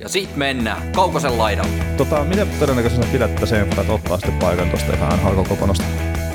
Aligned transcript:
Ja 0.00 0.08
sit 0.08 0.36
mennään 0.36 0.92
Kaukosen 0.92 1.38
laidalle. 1.38 1.84
Tota, 1.96 2.24
miten 2.24 2.48
todennäköisenä 2.58 3.06
pidät 3.12 3.34
tätä 3.34 3.46
sen, 3.46 3.68
että 3.68 3.92
ottaa 3.92 4.16
sitten 4.16 4.38
paikan 4.38 4.70
tuosta 4.70 4.92
ihan 4.92 5.18
nhl 5.18 5.40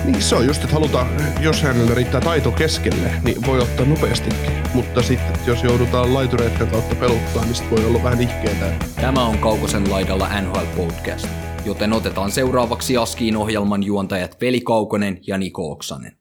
Niin 0.05 0.21
se 0.21 0.35
on 0.35 0.45
just, 0.45 0.63
että 0.63 0.75
halutaan, 0.75 1.07
jos 1.39 1.63
hänellä 1.63 1.95
riittää 1.95 2.21
taito 2.21 2.51
keskelle, 2.51 3.11
niin 3.23 3.45
voi 3.45 3.59
ottaa 3.59 3.85
nopeastikin. 3.85 4.63
Mutta 4.73 5.01
sitten, 5.01 5.35
jos 5.47 5.63
joudutaan 5.63 6.13
laitureiden 6.13 6.67
kautta 6.67 6.95
peluttaa, 6.95 7.45
niin 7.45 7.69
voi 7.71 7.85
olla 7.85 8.03
vähän 8.03 8.21
ihkeetä. 8.21 8.65
Tämä 9.01 9.25
on 9.25 9.37
Kaukosen 9.37 9.91
laidalla 9.91 10.41
NHL 10.41 10.65
Podcast, 10.77 11.27
joten 11.65 11.93
otetaan 11.93 12.31
seuraavaksi 12.31 12.97
Askiin 12.97 13.37
ohjelman 13.37 13.83
juontajat 13.83 14.41
Veli 14.41 14.61
Kaukonen 14.61 15.19
ja 15.27 15.37
Niko 15.37 15.71
Oksanen. 15.71 16.17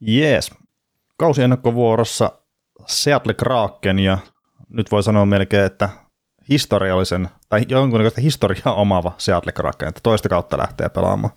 Jees. 0.00 0.50
Kausi 1.16 1.42
ennakkovuorossa 1.42 2.32
Seattle 2.86 3.34
Kraken 3.34 3.98
ja 3.98 4.18
nyt 4.68 4.90
voi 4.90 5.02
sanoa 5.02 5.26
melkein, 5.26 5.64
että 5.64 6.01
historiallisen 6.48 7.28
tai 7.48 7.64
jonkunnäköistä 7.68 8.20
historiaa 8.20 8.74
omaava 8.74 9.12
Seattle 9.18 9.52
Kraken, 9.52 9.88
että 9.88 10.00
toista 10.02 10.28
kautta 10.28 10.58
lähtee 10.58 10.88
pelaamaan. 10.88 11.34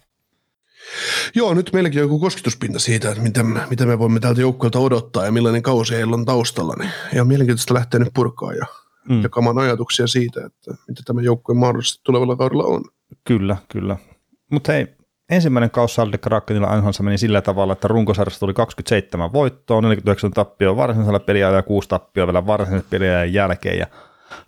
Joo, 1.35 1.53
nyt 1.53 1.69
meilläkin 1.73 1.99
on 1.99 2.03
joku 2.03 2.19
kosketuspinta 2.19 2.79
siitä, 2.79 3.09
että 3.09 3.23
mitä, 3.23 3.43
mitä 3.69 3.85
me 3.85 3.99
voimme 3.99 4.19
tältä 4.19 4.41
joukkueelta 4.41 4.79
odottaa 4.79 5.25
ja 5.25 5.31
millainen 5.31 5.61
kausi 5.61 5.95
heillä 5.95 6.13
on 6.13 6.25
taustalla. 6.25 6.73
Niin 6.79 6.91
ihan 7.13 7.27
mielenkiintoista 7.27 7.73
lähteä 7.73 7.99
nyt 7.99 8.13
purkaa 8.13 8.53
ja 8.53 8.65
mm. 9.09 9.23
jakamaan 9.23 9.57
ajatuksia 9.57 10.07
siitä, 10.07 10.45
että 10.45 10.71
mitä 10.87 11.01
tämä 11.05 11.21
joukkue 11.21 11.55
mahdollisesti 11.55 12.01
tulevalla 12.03 12.35
kaudella 12.35 12.63
on. 12.63 12.83
Kyllä, 13.23 13.57
kyllä. 13.67 13.97
Mutta 14.51 14.71
hei, 14.71 14.87
ensimmäinen 15.29 15.71
kausi 15.71 15.95
Salde 15.95 16.17
Krakenilla 16.17 16.81
NHL 16.81 16.89
meni 17.01 17.17
sillä 17.17 17.41
tavalla, 17.41 17.73
että 17.73 17.87
runkosarjassa 17.87 18.39
tuli 18.39 18.53
27 18.53 19.33
voittoa, 19.33 19.81
49 19.81 20.31
tappioa 20.31 20.75
varsinaisella 20.75 21.19
peliajalla 21.19 21.57
ja 21.57 21.63
6 21.63 21.89
tappioa 21.89 22.27
vielä 22.27 22.45
varsinaisen 22.45 22.89
peliajan 22.89 23.33
jälkeen. 23.33 23.79
Ja 23.79 23.87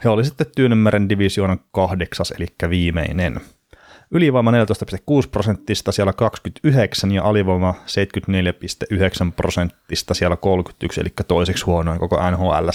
he 0.04 0.10
oli 0.10 0.26
sitten 0.26 0.48
Tyynemeren 0.56 1.10
divisioonan 1.10 1.60
kahdeksas, 1.72 2.32
eli 2.32 2.46
viimeinen. 2.70 3.42
Ylivoima 4.12 4.52
14,6 4.52 4.58
prosenttista 5.32 5.92
siellä 5.92 6.14
29 6.14 7.12
ja 7.12 7.24
alivoima 7.24 7.74
74,9 7.74 9.32
prosenttista 9.36 10.14
siellä 10.14 10.36
31, 10.36 11.02
eli 11.02 11.10
toiseksi 11.28 11.66
huonoin 11.66 12.00
koko 12.00 12.32
NHL. 12.32 12.70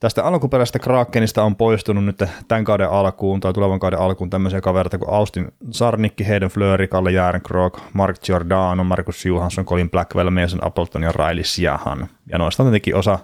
Tästä 0.00 0.24
alkuperäisestä 0.24 0.78
Krakenista 0.78 1.42
on 1.42 1.56
poistunut 1.56 2.04
nyt 2.04 2.22
tämän 2.48 2.64
kauden 2.64 2.90
alkuun 2.90 3.40
tai 3.40 3.52
tulevan 3.52 3.80
kauden 3.80 3.98
alkuun 3.98 4.30
tämmöisiä 4.30 4.60
kavereita 4.60 4.98
kuin 4.98 5.10
Austin 5.10 5.52
Sarnikki, 5.70 6.24
Hayden 6.24 6.48
Fleury, 6.48 6.86
Kalle 6.86 7.12
Järnkrok, 7.12 7.80
Mark 7.92 8.16
Giordano, 8.20 8.84
Marcus 8.84 9.26
Johansson, 9.26 9.64
Colin 9.64 9.90
Blackwell, 9.90 10.30
Mason 10.30 10.66
Appleton 10.66 11.02
ja 11.02 11.12
Riley 11.12 11.44
Siahan. 11.44 12.08
Ja 12.32 12.38
noista 12.38 12.62
tietenkin 12.62 12.96
osa 12.96 13.18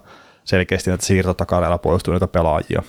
selkeästi 0.45 0.91
näitä 0.91 1.07
siirtotakareilla 1.07 1.79
poistuneita 1.79 2.27
pelaajia. 2.27 2.83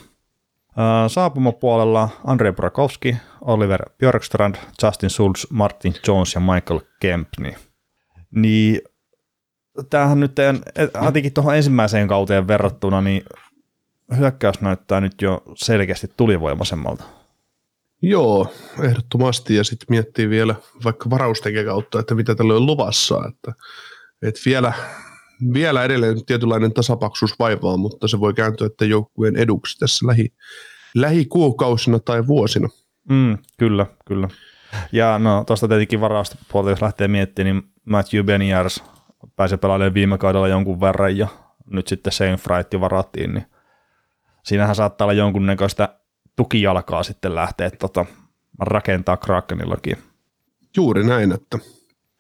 Saapumapuolella 1.08 2.09
Andrei 2.23 2.52
Burakovski, 2.52 3.16
Oliver 3.42 3.89
Björkstrand, 3.98 4.56
Justin 4.84 5.09
Schultz, 5.09 5.45
Martin 5.50 5.95
Jones 6.08 6.36
ja 6.36 6.42
Michael 6.42 6.80
Kempni. 7.00 7.56
Niin 8.31 8.81
tämähän 9.89 10.20
nyt, 10.20 10.31
ainakin 10.94 11.33
tuohon 11.33 11.56
ensimmäiseen 11.56 12.08
kauteen 12.08 12.48
verrattuna, 12.48 13.02
niin 13.02 13.23
hyökkäys 14.17 14.61
näyttää 14.61 15.02
nyt 15.02 15.21
jo 15.21 15.44
selkeästi 15.55 16.11
tulivoimaisemmalta. 16.17 17.04
Joo, 18.02 18.54
ehdottomasti. 18.83 19.55
Ja 19.55 19.64
sitten 19.64 19.88
miettii 19.89 20.30
vielä 20.30 20.55
vaikka 20.83 21.10
varaustekijä 21.10 21.64
kautta, 21.64 21.99
että 21.99 22.15
mitä 22.15 22.36
tällä 22.36 22.54
on 22.54 22.65
luvassa. 22.65 23.21
Että, 23.30 23.54
että 24.21 24.42
vielä, 24.45 24.73
vielä 25.53 25.83
edelleen 25.83 26.25
tietynlainen 26.25 26.73
tasapaksuus 26.73 27.39
vaivaa, 27.39 27.77
mutta 27.77 28.07
se 28.07 28.19
voi 28.19 28.33
kääntyä 28.33 28.67
että 28.67 28.85
joukkueen 28.85 29.35
eduksi 29.35 29.79
tässä 29.79 30.07
lähi, 30.07 30.33
lähikuukausina 30.95 31.99
tai 31.99 32.27
vuosina. 32.27 32.69
Mm, 33.09 33.37
kyllä, 33.57 33.85
kyllä. 34.05 34.27
Ja 34.91 35.19
no 35.19 35.43
tuosta 35.47 35.67
tietenkin 35.67 36.01
varausta 36.01 36.35
puolta, 36.51 36.69
jos 36.69 36.81
lähtee 36.81 37.07
miettimään, 37.07 37.55
niin 37.55 37.71
Matthew 37.85 38.25
Beniers 38.25 38.83
pääsi 39.35 39.57
pelailemaan 39.57 39.93
viime 39.93 40.17
kaudella 40.17 40.47
jonkun 40.47 40.79
verran 40.79 41.17
ja 41.17 41.27
nyt 41.71 41.87
sitten 41.87 42.13
Shane 42.13 42.37
Fright 42.37 42.73
varattiin, 42.79 43.33
niin 43.33 43.45
siinähän 44.43 44.75
saattaa 44.75 45.05
olla 45.05 45.13
jonkunnäköistä 45.13 45.99
tukijalkaa 46.35 47.03
sitten 47.03 47.35
lähteä 47.35 47.71
tota, 47.71 48.05
rakentaa 48.59 49.17
Krakenillakin. 49.17 49.97
Juuri 50.77 51.03
näin, 51.03 51.31
että 51.31 51.59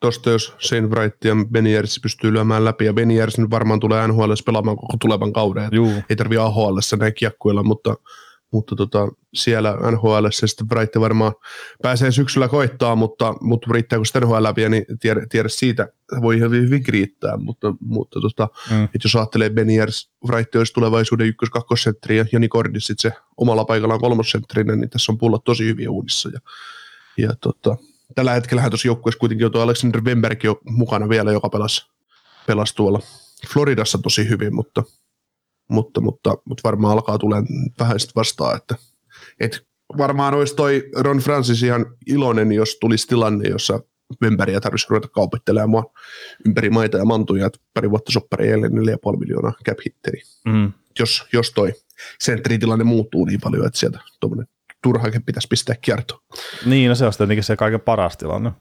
tuosta 0.05 0.29
jos 0.29 0.55
Shane 0.67 0.87
Wright 0.87 1.25
ja 1.25 1.35
Beniers 1.51 1.99
pystyy 2.01 2.33
lyömään 2.33 2.65
läpi, 2.65 2.85
ja 2.85 2.93
Beniers 2.93 3.35
varmaan 3.49 3.79
tulee 3.79 4.07
NHL 4.07 4.33
pelaamaan 4.45 4.77
koko 4.77 4.97
tulevan 5.01 5.33
kauden, 5.33 5.69
ei 6.09 6.15
tarvitse 6.15 6.41
AHL 6.41 6.77
näin 6.99 7.13
kiekkuilla, 7.13 7.63
mutta 7.63 7.95
mutta 8.51 8.75
tota, 8.75 9.07
siellä 9.33 9.77
NHL 9.91 10.27
se 10.29 10.47
sitten 10.47 10.67
Bright 10.67 10.95
varmaan 10.99 11.33
pääsee 11.81 12.11
syksyllä 12.11 12.47
koittaa, 12.47 12.95
mutta, 12.95 13.33
mutta 13.41 13.67
riittääkö 13.71 14.05
sitten 14.05 14.21
NHL 14.21 14.45
vielä, 14.55 14.69
niin 14.69 14.85
tiedä, 14.99 15.21
tiedä 15.29 15.49
siitä, 15.49 15.87
voi 16.21 16.37
ihan 16.37 16.51
hyvin 16.51 16.83
riittää, 16.87 17.37
mutta, 17.37 17.73
mutta 17.79 18.21
tota, 18.21 18.49
mm. 18.71 18.87
jos 19.03 19.15
ajattelee 19.15 19.49
Beniers, 19.49 20.11
Bright 20.27 20.55
olisi 20.55 20.73
tulevaisuuden 20.73 21.27
ykkös 21.27 21.49
kakkosentteri 21.49 22.17
ja 22.17 22.25
Jani 22.31 22.47
Kordis 22.47 22.87
sitten 22.87 23.11
se 23.11 23.17
omalla 23.37 23.65
paikallaan 23.65 23.99
kolmosentterinä, 23.99 24.75
niin 24.75 24.89
tässä 24.89 25.11
on 25.11 25.17
pullat 25.17 25.43
tosi 25.43 25.65
hyviä 25.65 25.91
uudissa 25.91 26.29
ja, 26.33 26.39
ja 27.17 27.29
tota, 27.41 27.77
tällä 28.15 28.33
hetkellä 28.33 28.69
tuossa 28.69 28.87
joukkueessa 28.87 29.19
kuitenkin 29.19 29.45
on 29.45 29.51
tuo 29.51 29.61
Alexander 29.61 30.01
Wemberg 30.01 30.43
jo 30.43 30.59
mukana 30.69 31.09
vielä, 31.09 31.31
joka 31.31 31.49
pelasi, 31.49 31.87
pelasi 32.47 32.75
tuolla 32.75 32.99
Floridassa 33.53 33.97
tosi 33.97 34.29
hyvin, 34.29 34.55
mutta 34.55 34.83
mutta, 35.69 36.01
mutta, 36.01 36.37
mutta 36.45 36.61
varmaan 36.63 36.93
alkaa 36.93 37.17
tulee 37.17 37.43
vähän 37.79 37.99
sitten 37.99 38.15
vastaan, 38.15 38.57
että, 38.57 38.75
että 39.39 39.59
varmaan 39.97 40.33
olisi 40.33 40.55
toi 40.55 40.89
Ron 40.95 41.17
Francis 41.17 41.63
ihan 41.63 41.85
iloinen, 42.07 42.51
jos 42.51 42.77
tulisi 42.81 43.07
tilanne, 43.07 43.49
jossa 43.49 43.79
Wemberiä 44.23 44.61
tarvitsisi 44.61 44.89
ruveta 44.89 45.07
kaupittelemaan 45.07 45.85
ympäri 46.45 46.69
maita 46.69 46.97
ja 46.97 47.05
mantuja, 47.05 47.45
että 47.45 47.59
pari 47.73 47.89
vuotta 47.89 48.11
soppari 48.11 48.47
eilen 48.47 48.71
4,5 48.71 49.19
miljoonaa 49.19 49.53
cap 49.65 49.77
hitteri. 49.85 50.21
Mm. 50.45 50.71
Jos, 50.99 51.23
jos 51.33 51.51
toi 51.51 51.73
sentritilanne 52.19 52.83
muuttuu 52.83 53.25
niin 53.25 53.41
paljon, 53.41 53.67
että 53.67 53.79
sieltä 53.79 53.99
tuommoinen 54.19 54.47
turhakin 54.85 55.23
pitäisi 55.23 55.47
pistää 55.47 55.75
kiertoon. 55.81 56.21
Niin, 56.65 56.89
no 56.89 56.95
se 56.95 57.05
on 57.05 57.13
tietenkin 57.17 57.43
se 57.43 57.55
kaiken 57.55 57.81
paras 57.81 58.17
tilanne. 58.17 58.51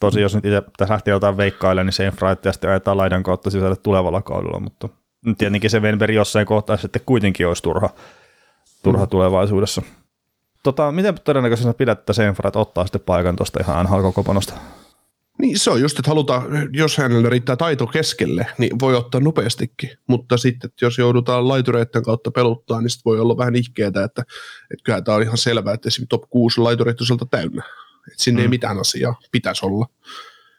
Tosi 0.00 0.20
jos 0.20 0.34
nyt 0.34 0.44
itse 0.44 0.62
tässä 0.76 0.92
lähtee 0.92 1.12
jotain 1.12 1.36
veikkailemaan, 1.36 1.86
niin 1.86 1.92
se 1.92 2.10
Fright 2.10 2.44
ja 2.44 2.52
sitten 2.52 2.70
ajetaan 2.70 2.96
laidan 2.96 3.22
kautta 3.22 3.50
sisälle 3.50 3.76
tulevalla 3.76 4.22
kaudella, 4.22 4.60
mutta 4.60 4.88
tietenkin 5.38 5.70
se 5.70 5.82
Venberg 5.82 6.14
jossain 6.14 6.46
kohtaa 6.46 6.76
sitten 6.76 7.02
kuitenkin 7.06 7.48
olisi 7.48 7.62
turha, 7.62 7.90
turha 8.82 9.04
mm. 9.04 9.08
tulevaisuudessa. 9.08 9.82
Tota, 10.62 10.92
miten 10.92 11.14
todennäköisesti 11.24 11.72
pidät, 11.72 11.98
että 11.98 12.12
Senfrat 12.12 12.56
ottaa 12.56 12.86
sitten 12.86 13.00
paikan 13.00 13.36
tuosta 13.36 13.60
ihan 13.60 13.86
NHL-kokoponosta? 13.86 14.52
Niin 15.38 15.58
se 15.58 15.70
on 15.70 15.80
just, 15.80 15.98
että 15.98 16.10
halutaan, 16.10 16.44
jos 16.72 16.98
hänellä 16.98 17.30
riittää 17.30 17.56
taito 17.56 17.86
keskelle, 17.86 18.46
niin 18.58 18.80
voi 18.80 18.96
ottaa 18.96 19.20
nopeastikin, 19.20 19.90
mutta 20.08 20.36
sitten 20.36 20.68
että 20.68 20.84
jos 20.84 20.98
joudutaan 20.98 21.48
laitureiden 21.48 22.02
kautta 22.02 22.30
peluttaa, 22.30 22.80
niin 22.80 22.90
sitten 22.90 23.10
voi 23.10 23.20
olla 23.20 23.36
vähän 23.36 23.56
ihkeetä, 23.56 24.04
että, 24.04 24.22
että 24.70 24.84
kyllä 24.84 25.00
tämä 25.02 25.16
on 25.16 25.22
ihan 25.22 25.38
selvää, 25.38 25.74
että 25.74 25.88
esimerkiksi 25.88 26.08
top 26.08 26.30
6 26.30 26.60
laitureet 26.60 27.00
on 27.00 27.28
täynnä, 27.30 27.62
että 28.12 28.24
sinne 28.24 28.40
mm. 28.40 28.42
ei 28.42 28.48
mitään 28.48 28.78
asiaa 28.78 29.20
pitäisi 29.32 29.66
olla. 29.66 29.86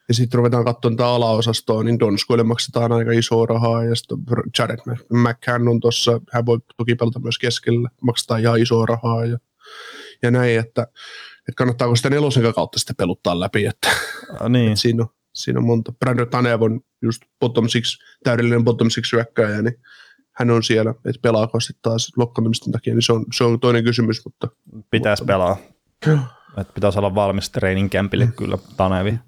Ja 0.07 0.13
sitten 0.13 0.37
ruvetaan 0.37 0.65
katsomaan 0.65 0.97
tätä 0.97 1.07
alaosastoa, 1.07 1.83
niin 1.83 1.99
Donskoille 1.99 2.43
maksetaan 2.43 2.91
aika 2.91 3.11
isoa 3.11 3.45
rahaa, 3.45 3.83
ja 3.83 3.95
sitten 3.95 4.17
Jared 4.59 4.79
McCann 5.13 5.67
on 5.67 5.79
tuossa, 5.79 6.21
hän 6.31 6.45
voi 6.45 6.59
toki 6.77 6.95
pelata 6.95 7.19
myös 7.19 7.39
keskellä, 7.39 7.89
maksetaan 8.01 8.41
ihan 8.41 8.59
isoa 8.59 8.85
rahaa, 8.85 9.25
ja, 9.25 9.37
ja 10.21 10.31
näin, 10.31 10.59
että, 10.59 10.87
että 11.49 11.57
kannattaako 11.57 11.95
sitä 11.95 12.09
nelosen 12.09 12.53
kautta 12.53 12.79
sitten 12.79 12.95
peluttaa 12.95 13.39
läpi, 13.39 13.65
että, 13.65 13.89
A, 14.39 14.49
niin. 14.49 14.67
että 14.67 14.79
siinä, 14.81 15.03
on, 15.03 15.09
siinä 15.33 15.59
on 15.59 15.65
monta. 15.65 15.91
Brandon 15.91 16.29
Tanev 16.29 16.61
on 16.61 16.81
just 17.01 17.21
bottom 17.39 17.67
six, 17.67 17.97
täydellinen 18.23 18.63
bottom 18.63 18.89
six 18.89 19.13
hyökkäjä, 19.13 19.61
niin 19.61 19.75
hän 20.31 20.51
on 20.51 20.63
siellä, 20.63 20.91
että 20.91 21.21
pelaako 21.21 21.59
sitten 21.59 21.81
taas 21.81 22.11
lokkaantumisten 22.17 22.71
takia, 22.71 22.93
niin 22.93 23.01
se 23.01 23.13
on, 23.13 23.25
se 23.33 23.43
on 23.43 23.59
toinen 23.59 23.83
kysymys, 23.83 24.25
mutta... 24.25 24.47
Pitäisi 24.91 25.23
mutta, 25.23 25.33
pelaa. 25.33 25.57
Että 26.57 26.73
pitäisi 26.73 26.99
olla 26.99 27.15
valmis 27.15 27.49
training 27.49 27.89
campille 27.89 28.25
mm. 28.25 28.33
kyllä 28.33 28.57
Tanevi. 28.77 29.19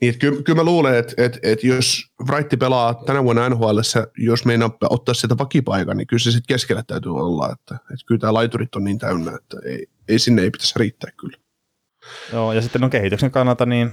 Niin, 0.00 0.18
kyllä, 0.18 0.42
kyllä 0.42 0.56
mä 0.56 0.64
luulen, 0.64 0.94
että, 0.94 1.14
että, 1.16 1.38
että 1.42 1.66
jos 1.66 2.02
Wright 2.28 2.58
pelaa 2.58 2.94
tänä 2.94 3.24
vuonna 3.24 3.48
NHL, 3.48 3.78
jos 4.18 4.44
meinaa 4.44 4.70
ottaa 4.90 5.14
sieltä 5.14 5.38
vakipaikan, 5.38 5.96
niin 5.96 6.06
kyllä 6.06 6.20
se 6.20 6.30
sitten 6.30 6.54
keskellä 6.54 6.82
täytyy 6.86 7.16
olla, 7.16 7.52
että, 7.52 7.74
että 7.74 8.06
kyllä 8.06 8.20
tämä 8.20 8.34
laiturit 8.34 8.74
on 8.74 8.84
niin 8.84 8.98
täynnä, 8.98 9.30
että 9.30 9.56
ei, 9.64 9.86
ei 10.08 10.18
sinne 10.18 10.42
ei 10.42 10.50
pitäisi 10.50 10.78
riittää 10.78 11.10
kyllä. 11.10 11.38
Joo, 12.32 12.52
ja 12.52 12.62
sitten 12.62 12.80
no 12.80 12.88
kehityksen 12.88 13.30
kannalta, 13.30 13.66
niin 13.66 13.92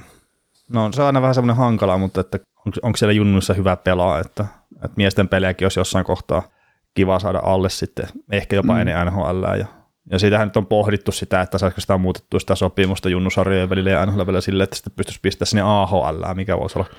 no 0.70 0.92
se 0.92 1.02
on 1.02 1.08
aina 1.08 1.22
vähän 1.22 1.36
semmoinen 1.36 1.56
hankala, 1.56 1.98
mutta 1.98 2.22
että 2.22 2.40
onko, 2.66 2.80
onko 2.82 2.98
siellä 2.98 3.14
junnuissa 3.14 3.54
hyvä 3.54 3.76
pelaa, 3.76 4.20
että, 4.20 4.46
että 4.76 4.96
miesten 4.98 5.30
pelejäkin 5.30 5.66
olisi 5.66 5.80
jossain 5.80 6.06
kohtaa 6.06 6.50
kiva 6.94 7.20
saada 7.20 7.40
alle 7.44 7.70
sitten, 7.70 8.08
ehkä 8.32 8.56
jopa 8.56 8.74
mm. 8.74 8.80
ennen 8.80 9.08
NHL. 9.08 9.44
Ja, 9.60 9.66
ja 10.12 10.20
siitähän 10.20 10.48
nyt 10.48 10.58
on 10.58 10.66
pohdittu 10.66 11.12
sitä, 11.12 11.42
että 11.42 11.58
saisiko 11.58 11.82
sitä 11.82 11.98
muutettua 11.98 12.40
sitä 12.40 12.56
sopimusta 12.56 13.10
junnusarjojen 13.10 13.70
välillä 13.70 13.90
ja 13.90 14.06
NHL 14.06 14.20
välillä 14.20 14.42
sille, 14.42 14.64
että 14.64 14.76
sitten 14.76 14.94
pystyisi 14.96 15.20
pistämään 15.22 15.48
sinne 15.48 15.62
AHL, 15.62 16.34
mikä 16.34 16.60
voisi 16.60 16.80
olla 16.80 16.90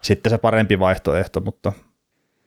sitten 0.00 0.30
se 0.30 0.38
parempi 0.38 0.78
vaihtoehto, 0.78 1.40
mutta 1.40 1.72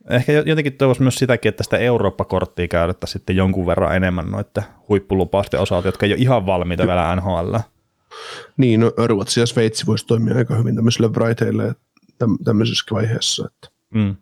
ehkä 0.10 0.32
jotenkin 0.32 0.74
toivoisi 0.74 1.02
myös 1.02 1.16
sitäkin, 1.16 1.50
että 1.50 1.64
sitä 1.64 1.78
Eurooppa-korttia 1.78 2.68
käytettäisiin 2.68 3.14
sitten 3.14 3.36
jonkun 3.36 3.66
verran 3.66 3.96
enemmän 3.96 4.32
noiden 4.32 4.64
huippulupausten 4.90 5.60
osalta, 5.60 5.88
jotka 5.88 6.06
ei 6.06 6.12
ole 6.12 6.22
ihan 6.22 6.46
valmiita 6.46 6.88
vielä 6.88 7.16
NHL. 7.16 7.56
Niin, 8.58 8.80
no 8.80 8.92
Ruotsi 9.08 9.40
ja 9.40 9.46
Sveitsi 9.46 9.86
voisi 9.86 10.08
toimia 10.08 10.38
aika 10.38 10.56
hyvin 10.56 10.76
tämmöisille 10.76 11.10
braiteille 11.10 11.76
tämmöisessä 12.44 12.86
vaiheessa, 12.92 13.48
että 13.48 13.68
mm. 13.94 14.16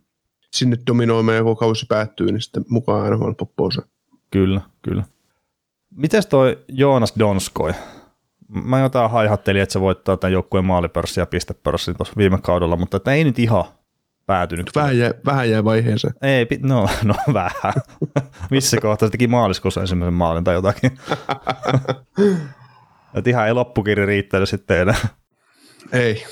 sinne 0.53 0.77
dominoimaan 0.87 1.37
ja 1.37 1.43
koko 1.43 1.59
kausi 1.59 1.85
päättyy, 1.85 2.31
niin 2.31 2.41
sitten 2.41 2.65
mukaan 2.69 3.11
NHL 3.11 3.31
poppouse. 3.31 3.81
Kyllä, 4.31 4.61
kyllä. 4.81 5.03
Mites 5.95 6.27
toi 6.27 6.57
Joonas 6.67 7.13
Donskoi? 7.19 7.73
Mä 8.47 8.79
jotain 8.79 9.11
haihattelin, 9.11 9.61
että 9.61 9.73
se 9.73 9.81
voittaa 9.81 10.17
tämän 10.17 10.33
joukkueen 10.33 10.65
maalipörssin 10.65 11.21
ja 11.21 11.25
pistepörssin 11.25 11.97
tuossa 11.97 12.13
viime 12.17 12.39
kaudella, 12.41 12.75
mutta 12.75 12.97
että 12.97 13.11
ei 13.11 13.23
nyt 13.23 13.39
ihan 13.39 13.63
päätynyt. 14.25 14.71
Vähän 14.75 14.97
jää, 14.97 15.13
vähän 15.25 15.49
jää 15.49 15.63
vaiheeseen. 15.63 16.13
Ei, 16.21 16.47
no, 16.61 16.89
no 17.03 17.15
vähän. 17.33 17.73
Missä 18.51 18.77
kohtaa 18.81 19.07
se 19.07 19.11
teki 19.11 19.27
maaliskuussa 19.27 19.81
ensimmäisen 19.81 20.13
maalin 20.13 20.43
tai 20.43 20.55
jotakin. 20.55 20.91
että 23.15 23.29
ihan 23.29 23.47
ei 23.47 23.53
loppukirja 23.53 24.05
riittänyt 24.05 24.49
sitten 24.49 24.81
enää. 24.81 25.07
Ei. 25.91 26.25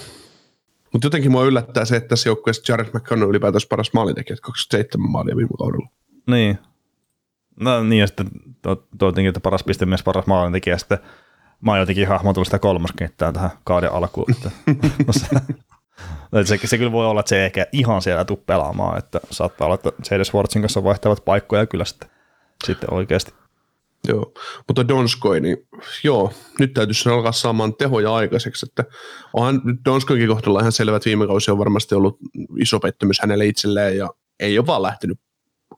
Mutta 0.94 1.06
jotenkin 1.06 1.32
mua 1.32 1.46
yllättää 1.46 1.86
se, 1.86 1.96
että 1.96 2.10
tässä 2.10 2.30
joukkueessa 2.30 2.72
Jared 2.72 2.88
McCann 2.94 3.24
on 3.24 3.30
ylipäätänsä 3.30 3.68
paras 3.70 3.94
maalintekijä, 3.94 4.38
27 4.42 5.12
maalia 5.12 5.36
viime 5.36 5.50
kaudella. 5.58 5.88
Niin. 6.28 6.60
No 7.60 7.84
niin, 7.84 8.00
ja 8.00 8.08
sitten 8.08 8.28
tuotinkin, 9.00 9.30
että 9.30 9.40
paras 9.40 9.64
pistemies, 9.64 10.04
paras 10.04 10.26
maalintekijä, 10.26 10.78
sitten 10.78 10.98
mä 11.62 11.72
oon 11.72 11.80
jotenkin 11.80 12.08
hahmotellut 12.08 12.48
sitä 12.48 12.60
kolmoskenttää 12.60 13.32
tähän 13.32 13.50
kauden 13.64 13.92
alkuun. 13.92 14.32
Että, 14.32 14.52
no 16.32 16.44
se, 16.44 16.58
se, 16.58 16.68
se, 16.68 16.78
kyllä 16.78 16.92
voi 16.92 17.06
olla, 17.06 17.20
että 17.20 17.30
se 17.30 17.40
ei 17.40 17.46
ehkä 17.46 17.66
ihan 17.72 18.02
siellä 18.02 18.26
tuu 18.26 18.38
pelaamaan, 18.38 18.98
että 18.98 19.20
saattaa 19.32 19.66
olla, 19.66 19.76
että 19.76 20.16
edes 20.16 20.28
Schwartzin 20.28 20.62
kanssa 20.62 20.84
vaihtavat 20.84 21.26
paikkoja 21.26 21.66
kyllä 21.66 21.86
sitten, 21.86 22.10
sitten 22.66 22.94
oikeasti. 22.94 23.34
Joo, 24.08 24.34
mutta 24.68 24.88
Donskoi, 24.88 25.40
niin 25.40 25.58
joo, 26.04 26.34
nyt 26.60 26.74
täytyisi 26.74 27.10
alkaa 27.10 27.32
saamaan 27.32 27.76
tehoja 27.76 28.16
aikaiseksi, 28.16 28.66
että 28.70 28.84
onhan 29.34 29.62
Donskoikin 29.86 30.28
kohdalla 30.28 30.60
ihan 30.60 30.72
selvä, 30.72 30.98
että 30.98 31.08
viime 31.08 31.28
kausi 31.28 31.52
on 31.52 31.58
varmasti 31.58 31.96
ollut 31.96 32.18
iso 32.60 32.80
pettymys 32.80 33.20
hänelle 33.22 33.46
itselleen 33.46 33.98
ja 33.98 34.10
ei 34.40 34.60
ole 34.60 34.68
vaan 34.68 34.82
lähtenyt 34.82 35.20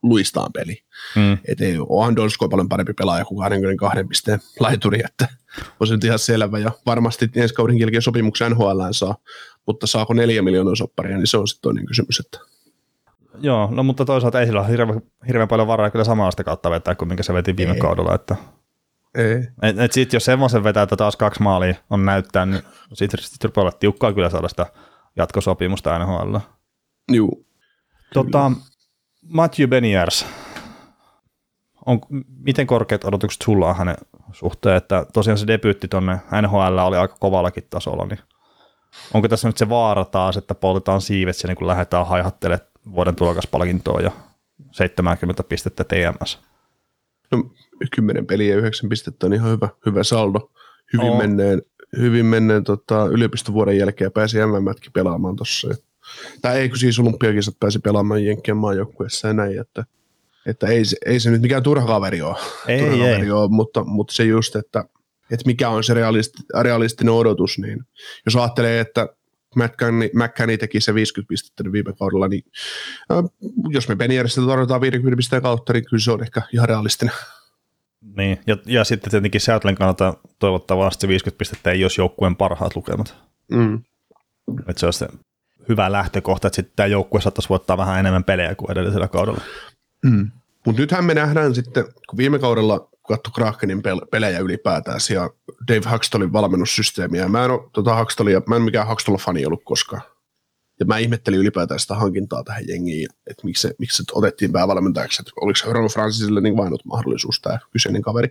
luistaan 0.03 0.53
peli. 0.53 0.83
Mm. 1.15 1.37
Että 1.47 1.65
ei, 1.65 1.75
onhan 1.89 2.15
Donskoi 2.15 2.49
paljon 2.49 2.69
parempi 2.69 2.93
pelaaja 2.93 3.25
kuin 3.25 3.39
22 3.39 4.03
pisteen 4.03 4.39
laituri, 4.59 4.99
että 5.05 5.27
on 5.79 5.87
se 5.87 5.93
nyt 5.93 6.03
ihan 6.03 6.19
selvä 6.19 6.59
ja 6.59 6.71
varmasti 6.85 7.29
ensi 7.35 7.53
kauden 7.53 7.79
jälkeen 7.79 8.01
sopimuksen 8.01 8.51
NHL 8.51 8.81
saa, 8.91 9.15
mutta 9.67 9.87
saako 9.87 10.13
neljä 10.13 10.41
miljoonaa 10.41 10.75
sopparia, 10.75 11.17
niin 11.17 11.27
se 11.27 11.37
on 11.37 11.47
sitten 11.47 11.61
toinen 11.61 11.85
kysymys, 11.85 12.19
että 12.19 12.39
Joo, 13.41 13.69
no 13.71 13.83
mutta 13.83 14.05
toisaalta 14.05 14.39
ei 14.39 14.45
sillä 14.45 14.61
ole 14.61 14.69
hirveän, 14.69 15.01
hirveän 15.27 15.47
paljon 15.47 15.67
varaa 15.67 15.89
kyllä 15.89 16.05
samasta 16.05 16.43
kautta 16.43 16.71
vetää 16.71 16.95
kuin 16.95 17.07
minkä 17.07 17.23
se 17.23 17.33
veti 17.33 17.57
viime 17.57 17.73
ei. 17.73 17.79
kaudella. 17.79 18.15
Että 18.15 18.35
ei. 19.15 19.47
Et, 19.61 19.79
et 19.79 19.91
sit, 19.91 20.13
jos 20.13 20.25
semmoisen 20.25 20.63
vetää, 20.63 20.83
että 20.83 20.95
taas 20.95 21.15
kaksi 21.15 21.43
maalia 21.43 21.75
on 21.89 22.05
näyttää, 22.05 22.45
niin 22.45 22.61
sitten 22.93 23.19
sit 23.23 23.43
rupeaa 23.43 23.61
olla 23.61 23.71
tiukkaa 23.71 24.13
kyllä 24.13 24.29
saada 24.29 24.47
sitä 24.47 24.65
jatkosopimusta 25.15 25.99
NHL. 25.99 26.35
Joo. 27.11 27.31
Tota, 28.13 28.51
Matthew 29.29 29.67
Beniers, 29.69 30.25
on, 31.85 31.99
miten 32.43 32.67
korkeat 32.67 33.03
odotukset 33.03 33.41
sulla 33.41 33.69
on 33.69 33.75
hänen 33.75 33.95
suhteen, 34.31 34.75
että 34.75 35.05
tosiaan 35.13 35.37
se 35.37 35.47
debyytti 35.47 35.87
tuonne 35.87 36.17
NHL 36.41 36.77
oli 36.77 36.97
aika 36.97 37.15
kovallakin 37.19 37.67
tasolla, 37.69 38.05
niin 38.05 38.19
onko 39.13 39.27
tässä 39.27 39.47
nyt 39.47 39.57
se 39.57 39.69
vaara 39.69 40.05
taas, 40.05 40.37
että 40.37 40.55
poltetaan 40.55 41.01
siivet 41.01 41.35
siellä, 41.35 41.55
kun 41.55 41.67
lähdetään 41.67 42.07
haihattelemaan 42.07 42.67
vuoden 42.91 43.15
tulokaspalkintoa 43.15 44.01
ja 44.01 44.11
70 44.71 45.43
pistettä 45.43 45.83
TMS. 45.83 46.39
No, 47.31 47.43
10 47.95 48.25
peliä 48.25 48.53
ja 48.53 48.59
9 48.59 48.89
pistettä 48.89 49.25
on 49.25 49.33
ihan 49.33 49.51
hyvä, 49.51 49.69
hyvä 49.85 50.03
saldo. 50.03 50.51
Hyvin 50.93 51.09
oh. 51.09 51.17
menneen, 51.17 51.61
hyvin 51.97 52.25
menneen 52.25 52.63
tota, 52.63 53.05
yliopistovuoden 53.05 53.77
jälkeen 53.77 54.11
pääsi 54.11 54.37
MMätkin 54.45 54.91
pelaamaan 54.91 55.35
tuossa. 55.35 55.67
Tai 56.41 56.59
eikö 56.59 56.77
siis 56.77 56.99
olympiakisat 56.99 57.55
pääsi 57.59 57.79
pelaamaan 57.79 58.25
Jenkkien 58.25 58.57
maajoukkueessa 58.57 59.27
ja 59.27 59.33
näin, 59.33 59.61
että, 59.61 59.85
että 60.45 60.67
ei, 60.67 60.85
se, 60.85 60.97
ei 61.05 61.19
se 61.19 61.31
nyt 61.31 61.41
mikään 61.41 61.63
turha 61.63 61.87
kaveri 61.87 62.21
ole, 62.21 62.35
ei, 62.67 62.79
turha 62.79 62.93
ei. 62.93 62.99
kaveri 62.99 63.31
ole 63.31 63.49
mutta, 63.49 63.83
mutta, 63.83 64.13
se 64.13 64.23
just, 64.23 64.55
että, 64.55 64.85
että 65.31 65.45
mikä 65.45 65.69
on 65.69 65.83
se 65.83 65.93
realisti, 65.93 66.43
realistinen 66.61 67.13
odotus, 67.13 67.57
niin 67.57 67.79
jos 68.25 68.35
ajattelee, 68.35 68.79
että 68.79 69.07
McCanny 70.13 70.57
teki 70.57 70.81
se 70.81 70.93
50 70.93 71.29
pistettä 71.29 71.71
viime 71.71 71.93
kaudella, 71.93 72.27
niin 72.27 72.43
äh, 73.11 73.23
jos 73.69 73.87
me 73.87 73.95
Benieristä 73.95 74.41
tarvitaan 74.47 74.81
50 74.81 75.17
pisteen 75.17 75.41
kautta, 75.41 75.73
niin 75.73 75.85
kyllä 75.89 76.03
se 76.03 76.11
on 76.11 76.23
ehkä 76.23 76.41
ihan 76.53 76.69
realistinen. 76.69 77.13
Niin, 78.17 78.39
ja, 78.47 78.57
ja 78.65 78.83
sitten 78.83 79.11
tietenkin 79.11 79.41
Seattlein 79.41 79.75
kannalta 79.75 80.13
toivottavasti 80.39 81.01
se 81.01 81.07
50 81.07 81.37
pistettä 81.37 81.71
ei 81.71 81.83
olisi 81.83 82.01
joukkueen 82.01 82.35
parhaat 82.35 82.75
lukemat. 82.75 83.15
Mm. 83.51 83.83
Että 84.67 84.79
se 84.79 84.85
olisi 84.85 84.99
se 84.99 85.07
hyvä 85.69 85.91
lähtökohta, 85.91 86.47
että 86.47 86.55
sitten 86.55 86.73
tämä 86.75 86.87
joukkue 86.87 87.21
saattaisi 87.21 87.49
voittaa 87.49 87.77
vähän 87.77 87.99
enemmän 87.99 88.23
pelejä 88.23 88.55
kuin 88.55 88.71
edellisellä 88.71 89.07
kaudella. 89.07 89.41
Mm. 90.03 90.31
Mutta 90.65 90.81
nythän 90.81 91.05
me 91.05 91.13
nähdään 91.13 91.55
sitten, 91.55 91.85
kun 92.09 92.17
viime 92.17 92.39
kaudella 92.39 92.89
katsoi 93.07 93.33
Krakenin 93.35 93.81
pelejä 94.11 94.39
ylipäätään 94.39 94.99
ja 95.13 95.29
Dave 95.67 95.91
Huxtallin 95.91 96.33
valmennussysteemiä. 96.33 97.27
Mä 97.27 97.45
en 97.45 97.51
ole 97.51 97.69
tota 97.73 97.99
Huxtallia, 97.99 98.41
mä 98.47 98.55
en 98.55 98.61
mikään 98.61 98.87
Huxtall-fani 98.87 99.45
ollut 99.45 99.63
koskaan. 99.65 100.01
Ja 100.79 100.85
mä 100.85 100.97
ihmettelin 100.97 101.39
ylipäätään 101.39 101.79
sitä 101.79 101.95
hankintaa 101.95 102.43
tähän 102.43 102.67
jengiin, 102.67 103.07
että 103.27 103.45
miksi 103.45 103.61
se, 103.61 103.75
miksi 103.79 103.97
se 103.97 104.03
otettiin 104.11 104.51
päävalmentajaksi, 104.51 105.21
että 105.21 105.31
oliko 105.41 105.55
se 105.55 105.73
Ron 105.73 105.89
Francisille 105.89 106.41
niin 106.41 106.57
vainut 106.57 106.85
mahdollisuus 106.85 107.41
tämä 107.41 107.59
kyseinen 107.71 108.01
kaveri. 108.01 108.29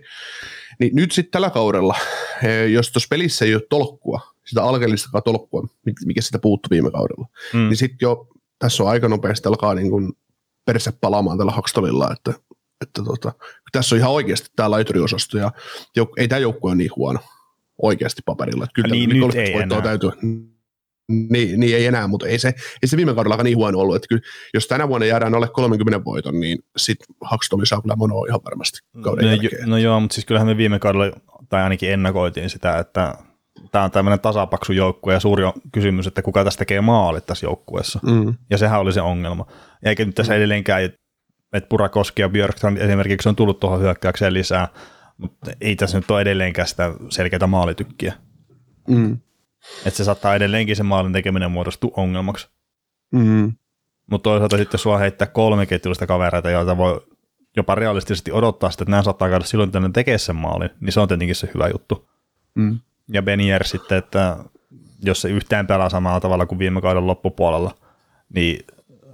Niin 0.79 0.95
nyt 0.95 1.11
sitten 1.11 1.31
tällä 1.31 1.49
kaudella, 1.49 1.95
eh, 2.43 2.71
jos 2.71 2.91
tuossa 2.91 3.07
pelissä 3.09 3.45
ei 3.45 3.55
ole 3.55 3.63
tolkkua, 3.69 4.21
sitä 4.49 4.63
alkeellistakaan 4.63 5.23
tolkkua, 5.23 5.67
mikä 6.05 6.21
sitä 6.21 6.39
puuttu 6.39 6.69
viime 6.71 6.91
kaudella, 6.91 7.27
mm. 7.53 7.59
niin 7.59 7.77
sitten 7.77 7.97
jo 8.01 8.27
tässä 8.59 8.83
on 8.83 8.89
aika 8.89 9.07
nopeasti 9.07 9.47
alkaa 9.47 9.73
niin 9.73 9.89
kuin 9.89 10.13
perse 10.65 10.91
palaamaan 11.01 11.37
tällä 11.37 11.53
Huxtallilla, 11.55 12.09
että 12.11 12.33
että 12.81 13.03
tota, 13.03 13.33
tässä 13.71 13.95
on 13.95 13.99
ihan 13.99 14.11
oikeasti 14.11 14.49
tämä 14.55 14.71
laituriosasto 14.71 15.37
ja 15.37 15.51
jouk- 15.99 16.13
ei 16.17 16.27
tämä 16.27 16.39
joukkue 16.39 16.71
ole 16.71 16.77
niin 16.77 16.91
huono 16.95 17.19
oikeasti 17.81 18.21
paperilla. 18.25 18.63
Että 18.63 18.73
kyllä 18.73 18.95
niin, 18.95 19.09
nyt 19.09 19.35
ei 19.35 19.53
enää. 19.53 19.81
Täytyy, 19.81 20.09
niin, 21.07 21.59
niin, 21.59 21.75
ei 21.75 21.85
enää, 21.85 22.07
mutta 22.07 22.27
ei 22.27 22.39
se, 22.39 22.47
ei 22.83 22.87
se 22.87 22.97
viime 22.97 23.13
kaudella 23.13 23.43
niin 23.43 23.57
huono 23.57 23.79
ollut. 23.79 23.95
Että 23.95 24.07
kyllä, 24.07 24.21
jos 24.53 24.67
tänä 24.67 24.87
vuonna 24.87 25.07
jäädään 25.07 25.35
alle 25.35 25.47
30 25.47 26.05
voiton, 26.05 26.39
niin 26.39 26.59
sitten 26.77 27.15
Hakstommi 27.21 27.65
saa 27.65 27.81
kyllä 27.81 27.95
monoa 27.95 28.25
ihan 28.27 28.39
varmasti 28.45 28.79
kauden 29.03 29.25
no, 29.25 29.31
jälkeen. 29.31 29.61
Jo, 29.61 29.67
no 29.67 29.77
joo, 29.77 29.99
mutta 29.99 30.13
siis 30.13 30.25
kyllähän 30.25 30.47
me 30.47 30.57
viime 30.57 30.79
kaudella, 30.79 31.19
tai 31.49 31.63
ainakin 31.63 31.91
ennakoitiin 31.91 32.49
sitä, 32.49 32.79
että 32.79 33.15
tämä 33.71 33.83
on 33.83 33.91
tämmöinen 33.91 34.19
tasapaksu 34.19 34.73
joukkue 34.73 35.13
ja 35.13 35.19
suuri 35.19 35.43
on 35.43 35.53
kysymys, 35.71 36.07
että 36.07 36.21
kuka 36.21 36.43
tästä 36.43 36.59
tekee 36.59 36.81
maalit 36.81 37.25
tässä 37.25 37.45
joukkueessa. 37.45 37.99
Mm. 38.03 38.35
Ja 38.49 38.57
sehän 38.57 38.79
oli 38.79 38.93
se 38.93 39.01
ongelma. 39.01 39.45
Eikä 39.83 40.05
nyt 40.05 40.15
tässä 40.15 40.33
mm. 40.33 40.37
edelleenkään, 40.37 40.83
että 41.53 41.69
Purakoski 41.69 42.21
ja 42.21 42.29
Björkstrand 42.29 42.77
esimerkiksi 42.77 43.29
on 43.29 43.35
tullut 43.35 43.59
tuohon 43.59 43.81
hyökkäykseen 43.81 44.33
lisää, 44.33 44.67
mutta 45.17 45.51
ei 45.61 45.75
tässä 45.75 45.97
nyt 45.97 46.11
ole 46.11 46.21
edelleenkään 46.21 46.67
sitä 46.67 46.93
selkeää 47.09 47.47
maalitykkiä. 47.47 48.13
Mm. 48.87 49.17
Että 49.85 49.97
se 49.97 50.03
saattaa 50.03 50.35
edelleenkin 50.35 50.75
se 50.75 50.83
maalin 50.83 51.13
tekeminen 51.13 51.51
muodostua 51.51 51.91
ongelmaksi. 51.97 52.47
Mm. 53.11 53.53
Mutta 54.11 54.29
toisaalta 54.29 54.57
sitten 54.57 54.79
sua 54.79 54.97
heittää 54.97 55.27
kolme 55.27 55.65
ketjullista 55.65 56.07
kavereita, 56.07 56.49
joita 56.49 56.77
voi 56.77 57.01
jopa 57.57 57.75
realistisesti 57.75 58.31
odottaa 58.31 58.71
sitä, 58.71 58.83
että 58.83 58.91
nämä 58.91 59.03
saattaa 59.03 59.29
käydä 59.29 59.45
silloin 59.45 59.71
tänne 59.71 59.89
tekee 59.93 60.17
sen 60.17 60.35
maalin, 60.35 60.69
niin 60.79 60.91
se 60.91 60.99
on 60.99 61.07
tietenkin 61.07 61.35
se 61.35 61.49
hyvä 61.53 61.67
juttu. 61.67 62.09
Mm. 62.55 62.79
Ja 63.09 63.21
Benier 63.21 63.67
sitten, 63.67 63.97
että 63.97 64.37
jos 65.01 65.21
se 65.21 65.29
yhtään 65.29 65.67
pelaa 65.67 65.89
samalla 65.89 66.19
tavalla 66.19 66.45
kuin 66.45 66.59
viime 66.59 66.81
kauden 66.81 67.07
loppupuolella, 67.07 67.77
niin 68.35 68.65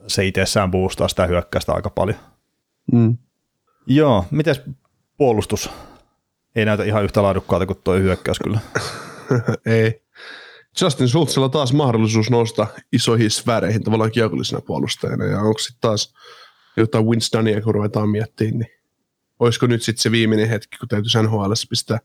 se 0.07 0.25
itsessään 0.25 0.71
boostaa 0.71 1.07
sitä 1.07 1.27
hyökkäystä 1.27 1.73
aika 1.73 1.89
paljon. 1.89 2.17
Mm. 2.91 3.17
Joo, 3.87 4.25
miten 4.31 4.55
puolustus? 5.17 5.69
Ei 6.55 6.65
näytä 6.65 6.83
ihan 6.83 7.03
yhtä 7.03 7.23
laadukkaalta 7.23 7.65
kuin 7.65 7.79
tuo 7.83 7.93
hyökkäys 7.93 8.39
kyllä. 8.39 8.59
Ei. 9.65 10.01
Justin 10.81 11.09
Schultzilla 11.09 11.49
taas 11.49 11.73
mahdollisuus 11.73 12.29
nousta 12.29 12.67
isoihin 12.91 13.31
sfääreihin 13.31 13.83
tavallaan 13.83 14.11
kiekollisena 14.11 14.61
puolustajana, 14.61 15.25
ja 15.25 15.39
onko 15.39 15.59
sitten 15.59 15.81
taas 15.81 16.13
jotain 16.77 17.05
Winstonia, 17.05 17.61
kun 17.61 17.73
ruvetaan 17.73 18.09
miettimään, 18.09 18.59
niin 18.59 18.71
olisiko 19.39 19.67
nyt 19.67 19.83
sitten 19.83 20.01
se 20.01 20.11
viimeinen 20.11 20.49
hetki, 20.49 20.77
kun 20.77 20.87
täytyisi 20.87 21.23
NHL 21.23 21.53
pistää 21.69 21.99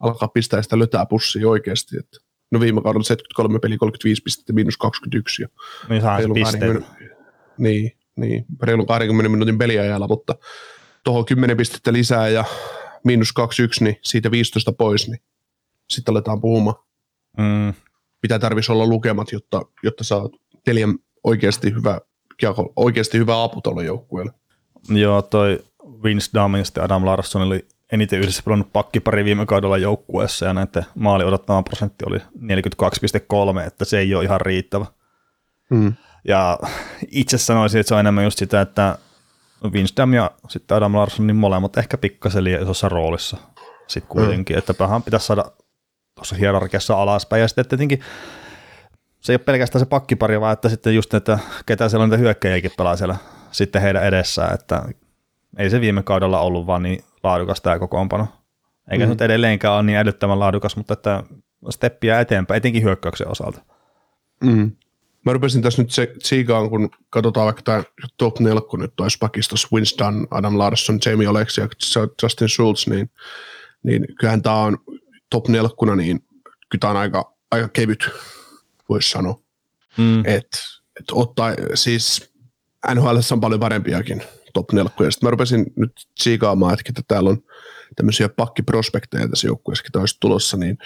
alkaa 0.00 0.28
pistää 0.28 0.62
sitä 0.62 0.78
lötää 0.78 1.06
pussiin 1.06 1.46
oikeasti. 1.46 1.98
Että 1.98 2.18
no 2.50 2.60
viime 2.60 2.82
kaudella 2.82 3.04
73 3.04 3.58
peli, 3.58 3.78
35 3.78 4.22
pistettä, 4.22 4.52
miinus 4.52 4.76
21. 4.76 5.42
Ja 5.42 5.48
niin 5.88 6.02
saa 6.02 6.18
pisteet. 6.34 6.84
Niin, 7.58 7.92
niin, 8.16 8.44
reilun 8.62 8.86
20 8.86 9.28
minuutin 9.28 9.58
peliajalla, 9.58 10.08
mutta 10.08 10.34
tuohon 11.04 11.24
10 11.24 11.56
pistettä 11.56 11.92
lisää 11.92 12.28
ja 12.28 12.44
miinus 13.04 13.32
21, 13.32 13.84
niin 13.84 13.98
siitä 14.02 14.30
15 14.30 14.72
pois, 14.72 15.08
niin 15.08 15.20
sitten 15.90 16.12
aletaan 16.12 16.40
puhumaan. 16.40 16.76
Mm. 17.38 17.74
Mitä 18.22 18.38
tarvitsisi 18.38 18.72
olla 18.72 18.86
lukemat, 18.86 19.32
jotta, 19.32 19.62
jotta 19.82 20.04
saat 20.04 20.32
neljän 20.66 20.98
oikeasti 21.24 21.74
hyvä, 21.74 22.00
oikeasti 22.76 23.18
hyvä 23.18 23.42
apu 23.42 23.60
tuolle 23.60 23.84
joukkueelle. 23.84 24.32
Joo, 24.88 25.22
toi 25.22 25.64
Vince 26.04 26.30
Dunn 26.34 26.54
ja 26.76 26.84
Adam 26.84 27.06
Larsson 27.06 27.42
oli 27.42 27.68
eniten 27.92 28.18
yhdessä 28.18 28.42
pelannut 28.44 28.72
pakkipari 28.72 29.24
viime 29.24 29.46
kaudella 29.46 29.78
joukkueessa 29.78 30.46
ja 30.46 30.54
näiden 30.54 30.86
maali 30.94 31.24
odottama 31.24 31.62
prosentti 31.62 32.04
oli 32.08 32.18
42,3, 32.18 33.66
että 33.66 33.84
se 33.84 33.98
ei 33.98 34.14
ole 34.14 34.24
ihan 34.24 34.40
riittävä. 34.40 34.86
Mm. 35.70 35.92
Ja 36.28 36.58
itse 37.10 37.38
sanoisin, 37.38 37.80
että 37.80 37.88
se 37.88 37.94
on 37.94 38.00
enemmän 38.00 38.24
just 38.24 38.38
sitä, 38.38 38.60
että 38.60 38.98
Dunn 39.62 40.14
ja 40.14 40.30
sitten 40.48 40.76
Adam 40.76 40.94
Larsson, 40.94 41.26
niin 41.26 41.36
molemmat 41.36 41.78
ehkä 41.78 41.98
pikkasen 41.98 42.44
liian 42.44 42.62
isossa 42.62 42.88
roolissa 42.88 43.36
sitten 43.86 44.08
kuitenkin, 44.08 44.56
mm. 44.56 44.58
että 44.58 44.74
vähän 44.78 45.02
pitäisi 45.02 45.26
saada 45.26 45.44
tuossa 46.14 46.36
hierarkiassa 46.36 47.02
alaspäin 47.02 47.40
ja 47.40 47.48
sitten 47.48 47.66
tietenkin 47.66 48.00
se 49.20 49.32
ei 49.32 49.34
ole 49.34 49.44
pelkästään 49.44 49.80
se 49.80 49.86
pakkipari, 49.86 50.40
vaan 50.40 50.52
että 50.52 50.68
sitten 50.68 50.94
just, 50.94 51.14
että 51.14 51.38
ketä 51.66 51.88
siellä 51.88 52.04
on 52.04 52.10
niitä 52.10 52.20
hyökkäjiäkin 52.20 52.70
pelaa 52.76 52.96
siellä 52.96 53.16
sitten 53.50 53.82
heidän 53.82 54.04
edessään, 54.04 54.54
että 54.54 54.82
ei 55.56 55.70
se 55.70 55.80
viime 55.80 56.02
kaudella 56.02 56.40
ollut 56.40 56.66
vaan 56.66 56.82
niin 56.82 57.04
laadukas 57.22 57.60
tämä 57.60 57.78
kokoonpano. 57.78 58.28
Eikä 58.90 59.04
mm. 59.04 59.08
se 59.08 59.14
nyt 59.14 59.20
edelleenkään 59.20 59.74
ole 59.74 59.82
niin 59.82 59.98
älyttömän 59.98 60.40
laadukas, 60.40 60.76
mutta 60.76 60.92
että 60.92 61.22
steppiä 61.70 62.20
eteenpäin, 62.20 62.58
etenkin 62.58 62.82
hyökkäyksen 62.82 63.28
osalta. 63.28 63.60
Mm. 64.44 64.72
Mä 65.26 65.32
rupesin 65.32 65.62
tässä 65.62 65.82
nyt 65.82 65.90
se, 65.90 66.14
siikaan, 66.18 66.70
kun 66.70 66.90
katsotaan 67.10 67.44
vaikka 67.44 67.62
tämä 67.62 67.82
top 68.16 68.40
4, 68.40 68.60
kun 68.60 68.80
nyt 68.80 69.00
olisi 69.00 69.18
pakistossa 69.20 69.68
Winston, 69.72 70.26
Adam 70.30 70.58
Larsson, 70.58 70.98
Jamie 71.06 71.28
Oleksi 71.28 71.60
ja 71.60 71.68
Justin 72.22 72.48
Schultz, 72.48 72.86
niin, 72.86 73.10
niin 73.82 74.06
kyllähän 74.18 74.42
tämä 74.42 74.56
on 74.56 74.78
top 75.30 75.48
4, 75.48 75.68
niin 75.96 76.20
kyllä 76.44 76.80
tämä 76.80 76.90
on 76.90 76.96
aika, 76.96 77.34
aika 77.50 77.68
kevyt, 77.68 78.10
voisi 78.88 79.10
sanoa. 79.10 79.40
Mm. 79.96 80.20
Että 80.20 80.58
et 81.00 81.06
ottaa, 81.12 81.54
siis 81.74 82.32
NHL 82.94 83.18
on 83.32 83.40
paljon 83.40 83.60
parempiakin 83.60 84.22
top 84.54 84.72
4. 84.72 84.90
Ja 85.00 85.10
sitten 85.10 85.26
mä 85.26 85.30
rupesin 85.30 85.66
nyt 85.76 85.92
siikaamaan, 86.16 86.76
että 86.88 87.02
täällä 87.08 87.30
on 87.30 87.42
tämmöisiä 87.96 88.28
pakkiprospekteja 88.28 89.28
tässä 89.28 89.46
joukkueessa, 89.46 89.84
ketä 89.84 89.98
olisi 89.98 90.16
tulossa, 90.20 90.56
niin 90.56 90.78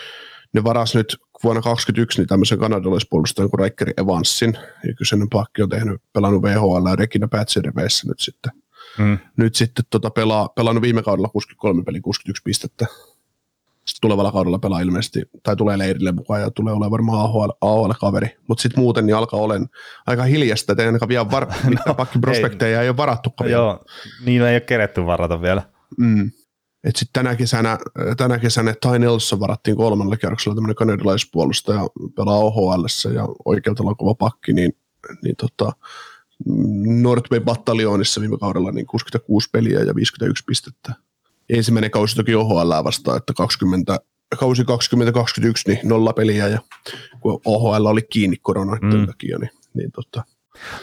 ne 0.52 0.64
varas 0.64 0.94
nyt 0.94 1.16
vuonna 1.44 1.62
2021 1.62 2.20
niin 2.20 2.28
tämmöisen 2.28 2.58
kanadalaispuolustajan 2.58 3.50
kuin 3.50 3.58
Reikkeri 3.58 3.92
Evansin, 3.96 4.58
ja 4.86 4.94
kyseinen 4.94 5.28
pakki 5.28 5.62
on 5.62 5.68
tehnyt, 5.68 6.02
pelannut 6.12 6.42
VHL 6.42 6.88
ja 6.88 6.96
Regina 6.96 7.28
Pätsiriveissä 7.28 8.08
nyt 8.08 8.20
sitten. 8.20 8.52
Mm. 8.98 9.18
Nyt 9.36 9.54
sitten 9.54 9.84
tota 9.90 10.10
pelaa, 10.10 10.48
pelannut 10.48 10.82
viime 10.82 11.02
kaudella 11.02 11.28
63 11.28 11.82
peli 11.82 12.00
61 12.00 12.42
pistettä. 12.44 12.86
Sitten 13.86 14.00
tulevalla 14.00 14.32
kaudella 14.32 14.58
pelaa 14.58 14.80
ilmeisesti, 14.80 15.22
tai 15.42 15.56
tulee 15.56 15.78
leirille 15.78 16.12
mukaan 16.12 16.40
ja 16.40 16.50
tulee 16.50 16.72
olemaan 16.72 16.90
varmaan 16.90 17.20
AHL, 17.20 17.50
AHL-kaveri. 17.60 18.28
Mutta 18.48 18.62
sitten 18.62 18.80
muuten 18.80 19.06
niin 19.06 19.16
alkaa 19.16 19.40
olen 19.40 19.66
aika 20.06 20.22
hiljasta, 20.22 20.72
että 20.72 20.82
ei 20.82 20.86
ainakaan 20.86 21.08
vielä 21.08 21.30
var- 21.30 21.52
no, 21.86 21.94
pakkiprospekteja 21.94 22.82
ei 22.82 22.88
ole 22.88 22.96
varattu. 22.96 23.30
Joo, 23.50 23.84
niin 24.24 24.42
ei 24.42 24.54
ole 24.54 24.60
keretty 24.60 25.06
varata 25.06 25.42
vielä. 25.42 25.62
Mm. 25.98 26.30
Et 26.84 26.96
sit 26.96 27.08
tänä 27.12 27.36
kesänä, 27.36 27.78
tänä 28.16 28.38
kesänä 28.38 28.74
Ty 28.80 28.98
Nelson 28.98 29.40
varattiin 29.40 29.76
kolmannella 29.76 30.16
kierroksella 30.16 30.54
tämmöinen 30.54 30.76
kanadalaispuolustaja, 30.76 31.80
pelaa 32.16 32.38
OHL 32.38 32.84
ja 33.14 33.28
oikealta 33.44 33.82
on 33.86 33.96
kova 33.96 34.14
pakki, 34.14 34.52
niin, 34.52 34.72
niin 35.22 35.36
tota, 35.36 35.72
North 37.02 37.28
Bay 37.28 37.40
Battalionissa 37.40 38.20
viime 38.20 38.38
kaudella 38.38 38.72
niin 38.72 38.86
66 38.86 39.48
peliä 39.52 39.80
ja 39.80 39.94
51 39.94 40.44
pistettä. 40.46 40.92
Ensimmäinen 41.50 41.90
kausi 41.90 42.16
toki 42.16 42.34
OHL 42.34 42.84
vastaan, 42.84 43.16
että 43.16 43.32
20, 43.36 43.98
kausi 44.38 44.64
2021 44.64 45.68
niin 45.68 45.88
nolla 45.88 46.12
peliä 46.12 46.48
ja 46.48 46.58
kun 47.20 47.40
OHL 47.44 47.86
oli 47.86 48.02
kiinni 48.02 48.36
korona 48.42 48.78
mm. 48.82 49.06
takia, 49.06 49.38
niin, 49.38 49.50
niin 49.74 49.92
tota. 49.92 50.24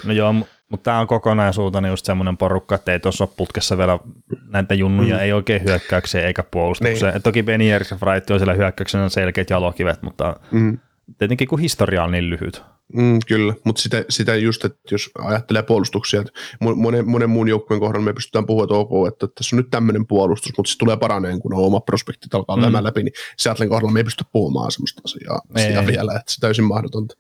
No 0.06 0.14
joo, 0.14 0.34
mutta 0.70 0.84
tämä 0.84 1.00
on 1.00 1.08
kokonaisuutena 1.08 1.88
just 1.88 2.06
semmoinen 2.06 2.38
porukka, 2.38 2.76
että 2.76 2.92
ei 2.92 3.00
tuossa 3.00 3.24
ole 3.24 3.34
putkessa 3.38 3.78
vielä 3.78 4.00
näitä 4.48 4.74
junnuja, 4.74 5.16
mm. 5.16 5.22
ei 5.22 5.34
oikein 5.34 5.64
hyökkäyksiä 5.64 6.28
eikä 6.28 6.44
puolustukseen. 6.44 7.14
Niin. 7.14 7.24
Toki 7.24 7.44
Benny 7.44 7.68
ja 7.68 7.80
Wright 8.06 8.32
on 8.32 8.40
siellä 8.40 8.54
hyökkäyksenä 8.54 9.10
selkeät 9.10 9.50
jalokivet, 9.50 10.02
mutta 10.02 10.36
mm. 10.52 10.80
tietenkin 11.18 11.48
kun 11.48 11.60
historia 11.60 12.04
on 12.04 12.12
niin 12.12 12.30
lyhyt. 12.30 12.64
Mm, 12.94 13.20
kyllä, 13.28 13.54
mutta 13.64 13.82
sitä, 13.82 14.06
sitä 14.10 14.36
just, 14.36 14.66
että 14.66 14.80
jos 14.92 15.10
ajattelee 15.18 15.64
puolustuksia, 15.64 16.22
että 16.22 16.34
monen, 16.76 17.10
monen 17.10 17.30
muun 17.30 17.48
joukkueen 17.48 17.80
kohdalla 17.80 18.06
me 18.06 18.14
pystytään 18.14 18.46
puhua, 18.46 18.64
että 18.64 18.76
ok, 18.76 19.08
että 19.08 19.28
tässä 19.36 19.56
on 19.56 19.58
nyt 19.58 19.70
tämmöinen 19.72 20.08
puolustus, 20.08 20.54
mutta 20.58 20.72
se 20.72 20.78
tulee 20.78 20.98
paraneen, 20.98 21.40
kun 21.40 21.54
on 21.54 21.66
oma 21.66 21.80
prospekti 21.80 22.28
alkaa 22.34 22.56
mm. 22.56 22.84
läpi, 22.84 23.04
niin 23.04 23.14
Seattlein 23.38 23.70
kohdalla 23.70 23.94
me 23.94 24.00
ei 24.00 24.04
pysty 24.04 24.24
puhumaan 24.32 24.72
sellaista 24.72 25.02
asiaa 25.06 25.42
ei. 25.56 25.68
sitä 25.68 25.88
vielä, 25.88 26.14
että 26.14 26.34
se 26.34 26.42
täysin 26.42 26.66
mahdotonta. 26.66 27.18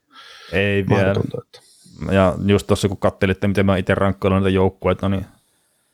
Ei 0.51 0.83
mahdotonta, 0.83 1.37
vielä. 1.37 1.43
Että 1.45 1.71
ja 2.11 2.35
just 2.45 2.67
tuossa 2.67 2.87
kun 2.87 2.97
katselitte, 2.97 3.47
miten 3.47 3.65
mä 3.65 3.77
itse 3.77 3.95
rankkoilen 3.95 4.41
näitä 4.41 4.55
joukkueita, 4.55 5.09
niin 5.09 5.25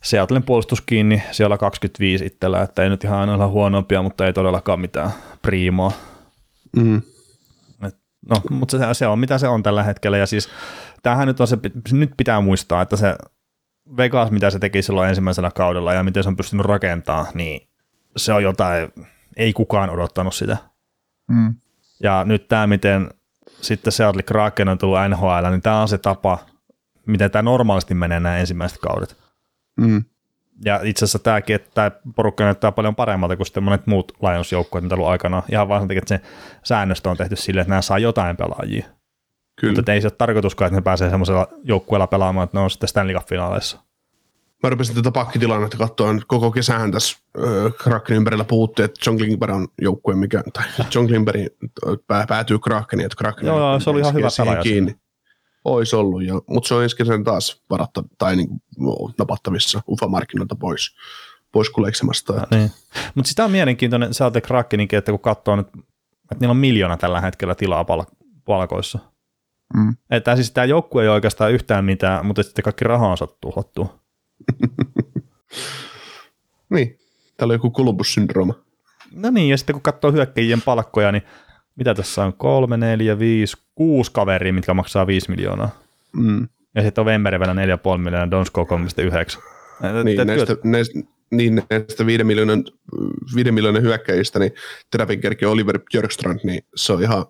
Seattlein 0.03 0.43
puolustus 0.43 0.81
kiinni 0.81 1.23
siellä 1.31 1.57
25 1.57 2.25
itsellä, 2.25 2.61
että 2.61 2.83
ei 2.83 2.89
nyt 2.89 3.03
ihan 3.03 3.19
aina 3.19 3.33
olla 3.33 3.47
huonompia, 3.47 4.01
mutta 4.01 4.25
ei 4.25 4.33
todellakaan 4.33 4.79
mitään 4.79 5.11
priimaa. 5.41 5.91
Mm. 6.75 7.01
No, 8.29 8.41
mutta 8.49 8.77
se, 8.77 8.93
se, 8.93 9.07
on 9.07 9.19
mitä 9.19 9.37
se 9.37 9.47
on 9.47 9.63
tällä 9.63 9.83
hetkellä, 9.83 10.17
ja 10.17 10.25
siis 10.25 10.49
tämähän 11.03 11.27
nyt 11.27 11.39
on 11.39 11.47
se, 11.47 11.57
nyt 11.91 12.11
pitää 12.17 12.41
muistaa, 12.41 12.81
että 12.81 12.95
se 12.95 13.15
Vegas, 13.97 14.31
mitä 14.31 14.49
se 14.49 14.59
teki 14.59 14.81
silloin 14.81 15.09
ensimmäisellä 15.09 15.51
kaudella 15.51 15.93
ja 15.93 16.03
miten 16.03 16.23
se 16.23 16.29
on 16.29 16.37
pystynyt 16.37 16.65
rakentamaan, 16.65 17.27
niin 17.33 17.67
se 18.17 18.33
on 18.33 18.43
jotain, 18.43 18.93
ei 19.37 19.53
kukaan 19.53 19.89
odottanut 19.89 20.35
sitä. 20.35 20.57
Mm. 21.27 21.55
Ja 22.03 22.23
nyt 22.23 22.47
tämä, 22.47 22.67
miten 22.67 23.09
sitten 23.61 23.93
Seattle 23.93 24.23
Kraken 24.23 24.69
on 24.69 24.77
tullut 24.77 24.99
NHL, 25.09 25.49
niin 25.49 25.61
tämä 25.61 25.81
on 25.81 25.87
se 25.87 25.97
tapa, 25.97 26.39
miten 27.05 27.31
tämä 27.31 27.41
normaalisti 27.41 27.93
menee 27.93 28.19
nämä 28.19 28.37
ensimmäiset 28.37 28.77
kaudet. 28.77 29.17
Mm. 29.77 30.03
Ja 30.65 30.79
itse 30.83 31.05
asiassa 31.05 31.19
tämäkin, 31.19 31.55
että 31.55 31.69
tämä 31.73 31.91
porukka 32.15 32.43
näyttää 32.43 32.71
paljon 32.71 32.95
paremmalta 32.95 33.37
kuin 33.37 33.47
sitten 33.47 33.63
monet 33.63 33.87
muut 33.87 34.11
Lions-joukkueet, 34.21 34.83
mitä 34.83 34.95
ollut 34.95 35.07
aikana. 35.07 35.43
Ihan 35.51 35.67
vaan 35.67 35.81
sen 35.81 35.87
takia, 35.87 35.99
että 35.99 36.17
se 36.17 36.21
säännöstö 36.63 37.09
on 37.09 37.17
tehty 37.17 37.35
silleen, 37.35 37.61
että 37.61 37.69
nämä 37.69 37.81
saa 37.81 37.99
jotain 37.99 38.37
pelaajia. 38.37 38.85
Kyllä. 39.61 39.75
Mutta 39.75 39.93
ei 39.93 40.01
se 40.01 40.07
ole 40.07 40.13
tarkoituskaan, 40.17 40.67
että 40.67 40.79
ne 40.79 40.83
pääsee 40.83 41.09
semmoisella 41.09 41.47
joukkueella 41.63 42.07
pelaamaan, 42.07 42.43
että 42.43 42.57
ne 42.57 42.63
on 42.63 42.71
sitten 42.71 42.89
Stanley 42.89 43.15
Cup-finaaleissa 43.15 43.87
mä 44.63 44.69
rupesin 44.69 44.95
tätä 44.95 45.11
pakkitilannetta 45.11 45.77
katsoa, 45.77 46.15
koko 46.27 46.51
kesähän 46.51 46.91
tässä 46.91 47.17
äh, 47.37 47.73
Krakenin 47.83 48.17
ympärillä 48.17 48.43
puhuttiin, 48.43 48.85
että 48.85 48.99
John 49.05 49.17
Klingberg 49.17 49.53
on 49.53 49.67
joukkue, 49.81 50.15
mikä, 50.15 50.43
tai 50.53 50.65
John 50.95 51.07
Klingberg 51.07 51.41
pää, 52.07 52.25
päätyy 52.27 52.59
Krakeniin, 52.59 53.05
että 53.05 53.15
Kraken 53.17 53.45
Joo, 53.45 53.59
joo, 53.59 53.79
se 53.79 53.89
oli 53.89 53.99
ihan 53.99 54.13
hyvä 54.13 54.27
pelaaja. 54.37 54.61
Kiinni. 54.61 54.95
Ois 55.67 55.93
ollut, 55.93 56.23
ja, 56.23 56.33
mutta 56.47 56.67
se 56.67 56.75
on 56.75 56.83
ensi 56.83 56.95
kesän 56.95 57.23
taas 57.23 57.63
varatta, 57.69 58.03
tai 58.17 58.35
niin, 58.35 58.49
napattavissa 59.17 59.81
UFA-markkinoilta 59.87 60.55
pois, 60.59 60.95
pois 61.51 61.69
kuleksemasta. 61.69 62.33
Ja, 62.33 62.47
niin. 62.51 62.71
Mutta 63.15 63.29
sitä 63.29 63.45
on 63.45 63.51
mielenkiintoinen, 63.51 64.13
sä 64.13 64.25
olette 64.25 64.41
Krakeninkin, 64.41 64.99
että 64.99 65.11
kun 65.11 65.19
katsoo 65.19 65.55
nyt, 65.55 65.67
että 66.31 66.35
niillä 66.39 66.51
on 66.51 66.57
miljoona 66.57 66.97
tällä 66.97 67.21
hetkellä 67.21 67.55
tilaa 67.55 67.85
pal- 67.85 68.05
palkoissa. 68.45 68.99
Mm. 69.73 69.95
Että 70.09 70.35
siis 70.35 70.51
tämä 70.51 70.65
joukkue 70.65 71.03
ei 71.03 71.09
oikeastaan 71.09 71.51
yhtään 71.51 71.85
mitään, 71.85 72.25
mutta 72.25 72.43
sitten 72.43 72.63
kaikki 72.63 72.83
raha 72.83 73.07
on 73.07 73.17
saatu 73.17 73.37
tuhottua. 73.41 73.99
niin, 76.73 76.99
täällä 77.37 77.51
on 77.51 77.55
joku 77.55 77.71
Columbus-syndrooma. 77.71 78.53
No 79.11 79.29
niin, 79.29 79.49
ja 79.49 79.57
sitten 79.57 79.73
kun 79.73 79.81
katsoo 79.81 80.11
hyökkäjien 80.11 80.61
palkkoja, 80.61 81.11
niin 81.11 81.23
mitä 81.77 81.95
tässä 81.95 82.25
on? 82.25 82.33
Kolme, 82.33 82.77
neljä, 82.77 83.19
viisi, 83.19 83.57
kuusi 83.75 84.11
kaveria, 84.11 84.53
mitkä 84.53 84.73
maksaa 84.73 85.07
viisi 85.07 85.31
miljoonaa. 85.31 85.69
Mm. 86.13 86.47
Ja 86.75 86.81
sitten 86.81 87.01
on 87.01 87.05
Wemberi 87.05 87.39
vielä 87.39 87.53
4,5 87.53 87.97
miljoonaa, 87.97 88.31
Donsko 88.31 88.63
3,9. 88.63 90.03
Niin, 90.03 90.27
näistä, 90.27 90.57
näistä, 90.63 90.99
niin 91.31 91.63
näistä 91.69 92.05
5 92.05 92.23
miljoonan, 92.23 92.63
5 93.35 93.51
miljoonan 93.51 93.81
hyökkäjistä, 93.81 94.39
niin 94.39 94.51
Travinkerkin 94.91 95.47
Oliver 95.47 95.79
Björkstrand, 95.91 96.39
niin 96.43 96.63
se 96.75 96.93
on 96.93 97.03
ihan 97.03 97.25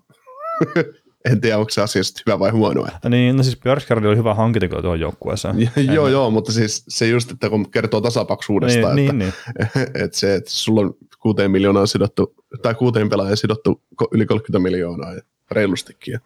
en 1.32 1.42
tiedä, 1.42 1.58
onko 1.58 1.70
se 1.70 1.82
asiasta 1.82 2.22
hyvä 2.26 2.40
vai 2.40 2.52
huono. 2.52 2.88
Että. 2.96 3.10
Niin, 3.10 3.38
no 3.38 3.44
siis 3.44 3.60
Björkskard 3.60 4.06
oli 4.06 4.18
hyvä 4.18 4.34
hankinta 4.34 4.82
tuohon 4.82 5.00
joukkueeseen. 5.00 5.72
joo, 5.94 6.08
joo, 6.08 6.32
mutta 6.32 6.52
siis 6.52 6.84
se 6.88 7.08
just, 7.08 7.32
että 7.32 7.50
kun 7.50 7.72
kertoo 7.72 8.02
tasapaksuudesta, 8.02 8.94
niin, 8.94 9.10
että, 9.10 9.14
niin, 9.14 9.34
niin. 9.76 9.94
että 10.04 10.18
se, 10.18 10.36
että 10.36 10.52
sulla 10.52 10.82
on 10.82 10.94
kuuteen 11.20 11.52
miljoonaa 11.52 11.86
sidottu, 11.86 12.36
tai 12.62 12.76
kuuteen 12.76 13.10
pelaajan 13.10 13.38
sidottu 13.38 13.82
yli 14.12 14.26
30 14.26 14.60
miljoonaa 14.60 15.14
ja 15.14 15.22
reilustikin. 15.52 16.12
Ja 16.12 16.20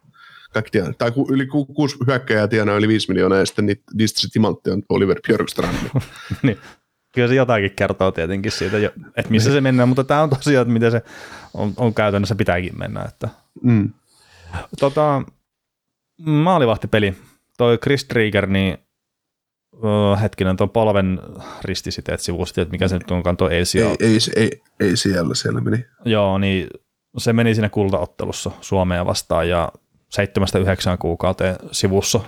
kaikki 0.54 0.72
tiedän. 0.72 0.96
Tai 0.98 1.12
yli 1.30 1.46
ku, 1.46 1.66
kuusi 1.66 1.98
hyökkäjää 2.08 2.48
tienaa 2.48 2.76
yli 2.76 2.88
viisi 2.88 3.10
miljoonaa 3.10 3.38
ja 3.38 3.46
sitten 3.46 3.76
niistä 3.94 4.22
se 4.22 4.28
timantti 4.34 4.72
on 4.72 4.84
Oliver 4.90 5.20
Björkstrand. 5.28 5.76
niin. 6.44 6.58
kyllä 7.14 7.28
se 7.28 7.36
jotakin 7.36 7.72
kertoo 7.76 8.12
tietenkin 8.12 8.52
siitä, 8.52 8.78
että 9.18 9.32
missä 9.32 9.52
se 9.52 9.62
mennään, 9.62 9.90
mutta 9.90 10.04
tämä 10.04 10.24
on 10.24 10.30
tosiaan, 10.30 10.62
että 10.62 10.74
miten 10.74 10.92
se 10.92 11.02
on, 11.54 11.74
on 11.78 11.94
käytännössä 11.94 12.36
pitääkin 12.36 12.80
mennä. 12.80 13.02
Että. 13.02 13.30
Mm. 13.64 13.90
Tota, 14.80 15.24
maalivahtipeli, 16.26 17.16
toi 17.58 17.78
Chris 17.78 18.06
Trigger, 18.06 18.48
niin 18.48 18.78
hetkinen, 20.22 20.58
tuon 20.58 20.70
polven 20.70 21.20
ristisiteet 21.64 22.20
sivusti, 22.20 22.62
että 22.62 22.72
mikä 22.72 22.88
se 22.88 22.98
nyt 22.98 23.12
onkaan 23.12 23.38
tuo 23.38 23.50
Ei, 23.50 23.64
ei, 24.00 24.18
ei, 24.36 24.62
ei, 24.80 24.98
siellä, 24.98 25.36
siellä 25.36 25.62
meni. 25.62 25.86
Joo, 26.06 26.38
niin 26.38 26.68
se 27.18 27.34
meni 27.34 27.56
sinne 27.56 27.70
kultaottelussa 27.70 28.52
Suomea 28.62 29.06
vastaan 29.06 29.50
ja 29.50 29.72
7-9 30.96 30.98
kuukauteen 31.00 31.56
sivussa. 31.72 32.20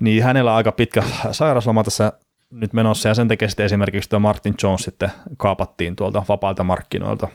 Niin 0.00 0.24
hänellä 0.24 0.50
on 0.50 0.56
aika 0.56 0.72
pitkä 0.72 1.02
sairausloma 1.32 1.84
tässä 1.84 2.12
nyt 2.50 2.72
menossa 2.72 3.08
ja 3.08 3.14
sen 3.14 3.28
takia 3.28 3.48
sitten 3.48 3.66
esimerkiksi 3.66 4.10
tuo 4.10 4.18
Martin 4.18 4.54
Jones 4.62 4.80
sitten 4.80 5.12
kaapattiin 5.36 5.96
tuolta 5.96 6.24
vapaalta 6.28 6.64
markkinoilta 6.64 7.28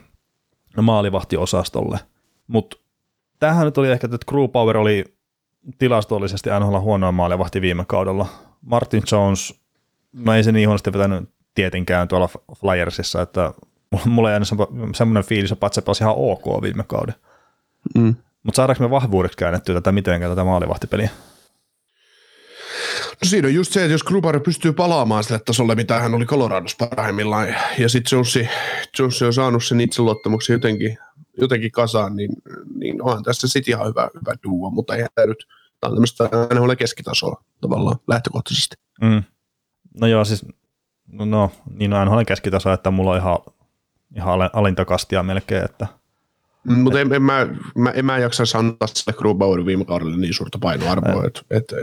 maalivahtiosastolle. 0.81 1.99
Mutta 2.47 2.77
tähän 3.39 3.65
nyt 3.65 3.77
oli 3.77 3.91
ehkä, 3.91 4.07
että 4.07 4.31
Crew 4.31 4.49
Power 4.49 4.77
oli 4.77 5.05
tilastollisesti 5.77 6.49
NHL 6.59 6.77
huonoa 6.77 7.11
maalivahti 7.11 7.61
viime 7.61 7.85
kaudella. 7.87 8.25
Martin 8.65 9.03
Jones, 9.11 9.61
no 10.13 10.33
ei 10.33 10.43
se 10.43 10.51
niin 10.51 10.69
huonosti 10.69 10.93
vetänyt 10.93 11.29
tietenkään 11.55 12.07
tuolla 12.07 12.29
Flyersissa, 12.59 13.21
että 13.21 13.53
mulla 14.05 14.29
ei 14.29 14.33
aina 14.33 14.45
semmoinen 14.95 15.23
fiilis, 15.23 15.51
että 15.51 15.69
se 15.71 15.81
pelasi 15.81 16.03
ihan 16.03 16.15
ok 16.17 16.61
viime 16.61 16.83
kauden. 16.83 17.15
Mm. 17.95 18.15
Mutta 18.43 18.55
saadaanko 18.55 18.83
me 18.83 18.89
vahvuudeksi 18.89 19.37
käännettyä 19.37 19.75
tätä 19.75 19.91
mitenkään 19.91 20.31
tätä 20.31 20.43
maalivahtipeliä? 20.43 21.09
No 23.11 23.29
siinä 23.29 23.47
on 23.47 23.53
just 23.53 23.73
se, 23.73 23.81
että 23.81 23.91
jos 23.91 24.03
Gruber 24.03 24.39
pystyy 24.39 24.73
palaamaan 24.73 25.23
sille 25.23 25.39
tasolle, 25.45 25.75
mitä 25.75 25.99
hän 25.99 26.13
oli 26.13 26.25
Coloradossa 26.25 26.87
parhaimmillaan, 26.87 27.55
ja 27.77 27.89
sitten 27.89 28.17
Jonesi 28.99 29.25
on 29.25 29.33
saanut 29.33 29.63
sen 29.63 29.81
itseluottamuksen 29.81 30.53
jotenkin, 30.53 30.97
jotenkin 31.41 31.71
kasaan, 31.71 32.15
niin, 32.15 32.31
niin 32.75 33.01
onhan 33.01 33.23
tässä 33.23 33.47
sitten 33.47 33.71
ihan 33.71 33.87
hyvä, 33.87 34.09
hyvä 34.21 34.35
duo, 34.43 34.69
mutta 34.69 34.95
ei 34.95 35.05
tämä 35.15 35.27
nyt, 35.27 35.47
tämä 35.83 35.91
on 35.91 35.95
tämmöistä 35.95 36.61
ole 36.61 36.75
keskitasoa 36.75 37.43
tavallaan 37.61 37.95
lähtökohtaisesti. 38.07 38.75
Mm. 39.01 39.23
No 39.99 40.07
joo, 40.07 40.25
siis 40.25 40.45
no, 41.07 41.25
no 41.25 41.51
niin 41.69 41.93
on 41.93 42.07
NHL 42.07 42.21
keskitaso, 42.27 42.71
että 42.71 42.91
mulla 42.91 43.11
on 43.11 43.17
ihan, 43.17 43.37
ihan 44.15 44.49
alintakastia 44.53 45.23
melkein, 45.23 45.65
että– 45.65 45.87
Mm, 46.63 46.79
Mutta 46.79 46.99
en, 46.99 47.13
en, 47.13 47.21
mä, 47.21 47.47
mä, 47.75 47.89
en 47.89 48.05
mä 48.05 48.17
jaksa 48.17 48.43
antaa 48.57 48.87
sille 48.87 49.17
Grubauerin 49.17 49.65
viime 49.65 49.85
kaudelle 49.85 50.17
niin 50.17 50.33
suurta 50.33 50.57
painoarvoa. 50.61 51.25
Et, 51.25 51.45
et, 51.49 51.73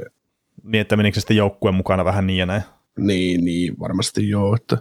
niin, 0.62 0.80
että 0.80 0.97
menikö 0.97 1.14
se 1.14 1.21
sitten 1.21 1.37
joukkueen 1.37 1.75
mukana 1.75 2.04
vähän 2.04 2.26
niin 2.26 2.38
ja 2.38 2.47
näin? 2.47 2.62
Niin, 2.99 3.45
niin 3.45 3.78
varmasti 3.80 4.28
joo, 4.28 4.54
että 4.54 4.78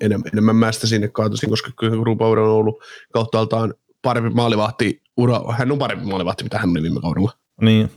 enemmän, 0.00 0.30
enemmän 0.32 0.56
mä 0.56 0.72
sitä 0.72 0.86
sinne 0.86 1.08
kaatoisin, 1.08 1.50
koska 1.50 1.70
kyllä 1.78 2.02
Grubauer 2.02 2.38
on 2.38 2.50
ollut 2.50 2.84
kauttaaltaan 3.12 3.74
parempi 4.02 4.30
maalivahti, 4.30 5.02
ura, 5.16 5.40
hän 5.52 5.72
on 5.72 5.78
parempi 5.78 6.06
maalivahti, 6.06 6.44
mitä 6.44 6.58
hän 6.58 6.70
oli 6.70 6.82
viime 6.82 7.00
kaudella. 7.00 7.32
Niin. 7.60 7.90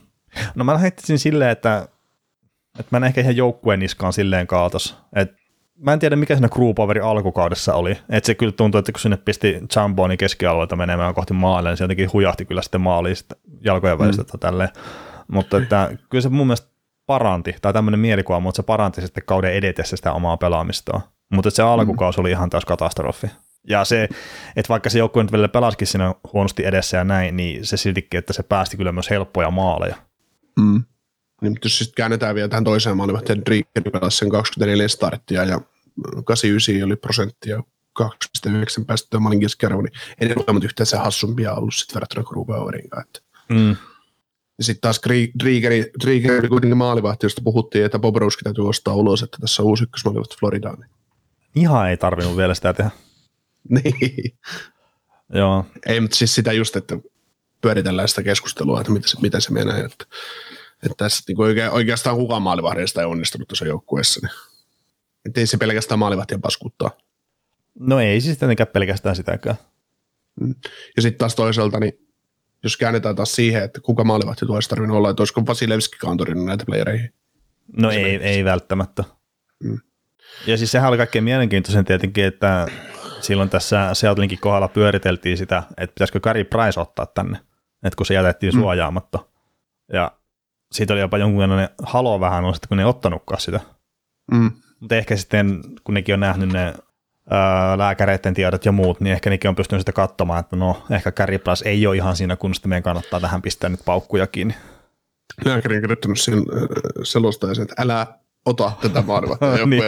No 0.54 0.64
mä 0.64 0.78
heittäisin 0.78 1.18
silleen, 1.18 1.50
että, 1.50 1.88
että 2.78 2.88
mä 2.90 2.96
en 2.96 3.04
ehkä 3.04 3.20
ihan 3.20 3.36
joukkueen 3.36 3.80
niskaan 3.80 4.12
silleen 4.12 4.46
kaatos. 4.46 4.96
Että 5.16 5.40
mä 5.80 5.92
en 5.92 5.98
tiedä 5.98 6.16
mikä 6.16 6.34
siinä 6.34 6.48
crewpowerin 6.48 7.04
alkukaudessa 7.04 7.74
oli. 7.74 7.90
Että 7.90 8.26
se 8.26 8.34
kyllä 8.34 8.52
tuntui, 8.52 8.78
että 8.78 8.92
kun 8.92 9.00
sinne 9.00 9.16
pisti 9.16 9.60
Chamboni 9.72 10.16
keskialueelta 10.16 10.76
menemään 10.76 11.14
kohti 11.14 11.34
maalle, 11.34 11.68
niin 11.68 11.76
se 11.76 11.84
jotenkin 11.84 12.12
hujahti 12.12 12.44
kyllä 12.44 12.62
sitten 12.62 12.80
maaliin 12.80 13.16
sitten 13.16 13.38
jalkojen 13.64 13.98
välistä 13.98 14.22
mm. 14.22 14.40
tälleen. 14.40 14.68
Mutta 15.28 15.56
että 15.56 15.90
kyllä 16.10 16.22
se 16.22 16.28
mun 16.28 16.46
mielestä 16.46 16.68
paranti, 17.06 17.54
tai 17.62 17.72
tämmöinen 17.72 18.00
mielikuva, 18.00 18.40
mutta 18.40 18.56
se 18.56 18.62
paranti 18.62 19.00
sitten 19.00 19.22
kauden 19.26 19.52
edetessä 19.54 19.96
sitä 19.96 20.12
omaa 20.12 20.36
pelaamistaan. 20.36 21.00
Mutta 21.32 21.50
se 21.50 21.62
alkukausi 21.62 22.18
mm. 22.18 22.20
oli 22.20 22.30
ihan 22.30 22.50
täys 22.50 22.64
katastrofi. 22.64 23.26
Ja 23.68 23.84
se, 23.84 24.08
että 24.56 24.68
vaikka 24.68 24.90
se 24.90 24.98
joukkue 24.98 25.22
nyt 25.22 25.32
vielä 25.32 25.48
pelasikin 25.48 25.86
siinä 25.86 26.14
huonosti 26.32 26.66
edessä 26.66 26.96
ja 26.96 27.04
näin, 27.04 27.36
niin 27.36 27.66
se 27.66 27.76
siltikin, 27.76 28.18
että 28.18 28.32
se 28.32 28.42
päästi 28.42 28.76
kyllä 28.76 28.92
myös 28.92 29.10
helppoja 29.10 29.50
maaleja. 29.50 29.96
Mm. 30.56 30.84
Niin, 31.42 31.56
jos 31.64 31.78
sitten 31.78 31.94
käännetään 31.94 32.34
vielä 32.34 32.48
tähän 32.48 32.64
toiseen 32.64 32.96
maalivahteen, 32.96 33.42
Drickeri 33.46 33.90
pelasi 33.90 34.16
sen 34.16 34.30
24 34.30 34.88
starttia 34.88 35.44
ja 35.44 35.60
89 36.24 36.86
oli 36.86 36.96
prosenttia 36.96 37.62
2,9 38.02 38.84
päästöä 38.86 39.20
maalin 39.20 39.40
keskiarvo, 39.40 39.82
niin 39.82 39.92
ei 40.20 40.28
ne 40.28 40.34
olemat 40.36 40.64
yhtään 40.64 40.86
se 40.86 40.96
hassumpia 40.96 41.54
ollut 41.54 41.74
sitten 41.74 41.94
verrattuna 41.94 42.24
Grubauerin 42.24 42.90
kanssa. 42.90 43.22
Mm. 43.48 43.76
Ja 44.58 44.64
sitten 44.64 44.80
taas 44.80 45.00
Driegeri, 45.44 45.90
Driegeri 46.04 46.48
kuitenkin 46.48 46.76
maalivahti, 46.76 47.26
josta 47.26 47.42
puhuttiin, 47.44 47.84
että 47.84 47.98
Bob 47.98 48.16
Ruski 48.16 48.44
täytyy 48.44 48.68
ostaa 48.68 48.94
ulos, 48.94 49.22
että 49.22 49.38
tässä 49.40 49.62
on 49.62 49.68
uusi 49.68 49.84
ykkösmaalivahti 49.84 50.36
Floridaan. 50.40 50.80
Niin. 50.80 50.90
Ihan 51.54 51.90
ei 51.90 51.96
tarvinnut 51.96 52.36
vielä 52.36 52.54
sitä 52.54 52.72
tehdä. 52.72 52.90
niin. 53.82 54.38
Joo. 55.34 55.66
Ei, 55.86 56.00
mutta 56.00 56.16
siis 56.16 56.34
sitä 56.34 56.52
just, 56.52 56.76
että 56.76 56.98
pyöritellään 57.60 58.08
sitä 58.08 58.22
keskustelua, 58.22 58.80
että 58.80 58.92
miten 58.92 59.08
se, 59.08 59.20
miten 59.20 59.40
se 59.40 59.52
menee. 59.52 59.80
Että, 59.80 60.04
että 60.82 60.94
tässä 60.96 61.24
niin 61.28 61.40
oikea, 61.40 61.70
oikeastaan 61.70 62.16
kukaan 62.16 62.42
maalivahdista 62.42 63.00
ei 63.00 63.06
onnistunut 63.06 63.48
tuossa 63.48 63.66
joukkueessa. 63.66 64.20
Niin. 64.22 64.36
Että 65.26 65.40
ei 65.40 65.46
se 65.46 65.56
pelkästään 65.56 65.98
maalivahtia 65.98 66.38
paskuttaa. 66.38 66.90
No 67.78 68.00
ei 68.00 68.20
siis 68.20 68.38
tietenkään 68.38 68.66
pelkästään 68.66 69.16
sitäkään. 69.16 69.56
Mm. 70.40 70.54
Ja 70.96 71.02
sitten 71.02 71.18
taas 71.18 71.34
toisaalta, 71.34 71.80
niin 71.80 71.92
jos 72.62 72.76
käännetään 72.76 73.16
taas 73.16 73.34
siihen, 73.34 73.62
että 73.62 73.80
kuka 73.80 74.04
maalivahti 74.04 74.46
tuo 74.46 74.54
olisi 74.54 74.68
tarvinnut 74.68 74.96
olla, 74.96 75.10
että 75.10 75.20
olisiko 75.20 75.46
Vasilevski 75.46 75.98
kantorina 75.98 76.44
näitä 76.44 76.64
playereihin. 76.66 77.14
No 77.76 77.90
ei, 77.90 78.16
ei 78.16 78.44
välttämättä. 78.44 79.04
Mm. 79.64 79.78
Ja 80.46 80.56
siis 80.56 80.72
sehän 80.72 80.88
oli 80.88 80.96
kaikkein 80.96 81.24
mielenkiintoisen 81.24 81.84
tietenkin, 81.84 82.24
että 82.24 82.66
silloin 83.20 83.50
tässä 83.50 83.94
Seattlinkin 83.94 84.38
kohdalla 84.38 84.68
pyöriteltiin 84.68 85.38
sitä, 85.38 85.62
että 85.68 85.94
pitäisikö 85.94 86.20
Kari 86.20 86.44
Price 86.44 86.80
ottaa 86.80 87.06
tänne, 87.06 87.38
että 87.82 87.96
kun 87.96 88.06
se 88.06 88.14
jätettiin 88.14 88.54
mm. 88.54 88.60
suojaamatta. 88.60 89.18
Ja 89.92 90.12
siitä 90.72 90.92
oli 90.92 91.00
jopa 91.00 91.18
jonkunlainen 91.18 91.68
halo 91.82 92.20
vähän, 92.20 92.44
on, 92.44 92.54
kun 92.68 92.76
ne 92.76 92.82
ei 92.82 92.88
ottanutkaan 92.88 93.40
sitä. 93.40 93.60
Mm. 94.32 94.50
Mutta 94.80 94.96
ehkä 94.96 95.16
sitten, 95.16 95.60
kun 95.84 95.94
nekin 95.94 96.14
on 96.14 96.20
nähnyt 96.20 96.52
ne 96.52 96.74
ää, 97.30 97.78
lääkäreiden 97.78 98.34
tiedot 98.34 98.64
ja 98.64 98.72
muut, 98.72 99.00
niin 99.00 99.12
ehkä 99.12 99.30
nekin 99.30 99.48
on 99.48 99.56
pystynyt 99.56 99.80
sitä 99.80 99.92
katsomaan, 99.92 100.40
että 100.40 100.56
no 100.56 100.82
ehkä 100.90 101.12
Carry 101.12 101.38
Plus 101.38 101.62
ei 101.62 101.86
ole 101.86 101.96
ihan 101.96 102.16
siinä 102.16 102.36
kunnossa, 102.36 102.68
meidän 102.68 102.82
kannattaa 102.82 103.20
tähän 103.20 103.42
pistää 103.42 103.70
nyt 103.70 103.80
paukkuja 103.84 104.26
kiinni. 104.26 104.54
Lääkäri 105.44 105.76
on 105.76 105.80
kirjoittanut 105.82 106.20
sen 106.20 106.42
selostajan, 107.02 107.62
että 107.62 107.74
älä 107.78 108.06
ota 108.44 108.72
tätä 108.82 109.02
maarivahtia 109.02 109.66
niin. 109.66 109.82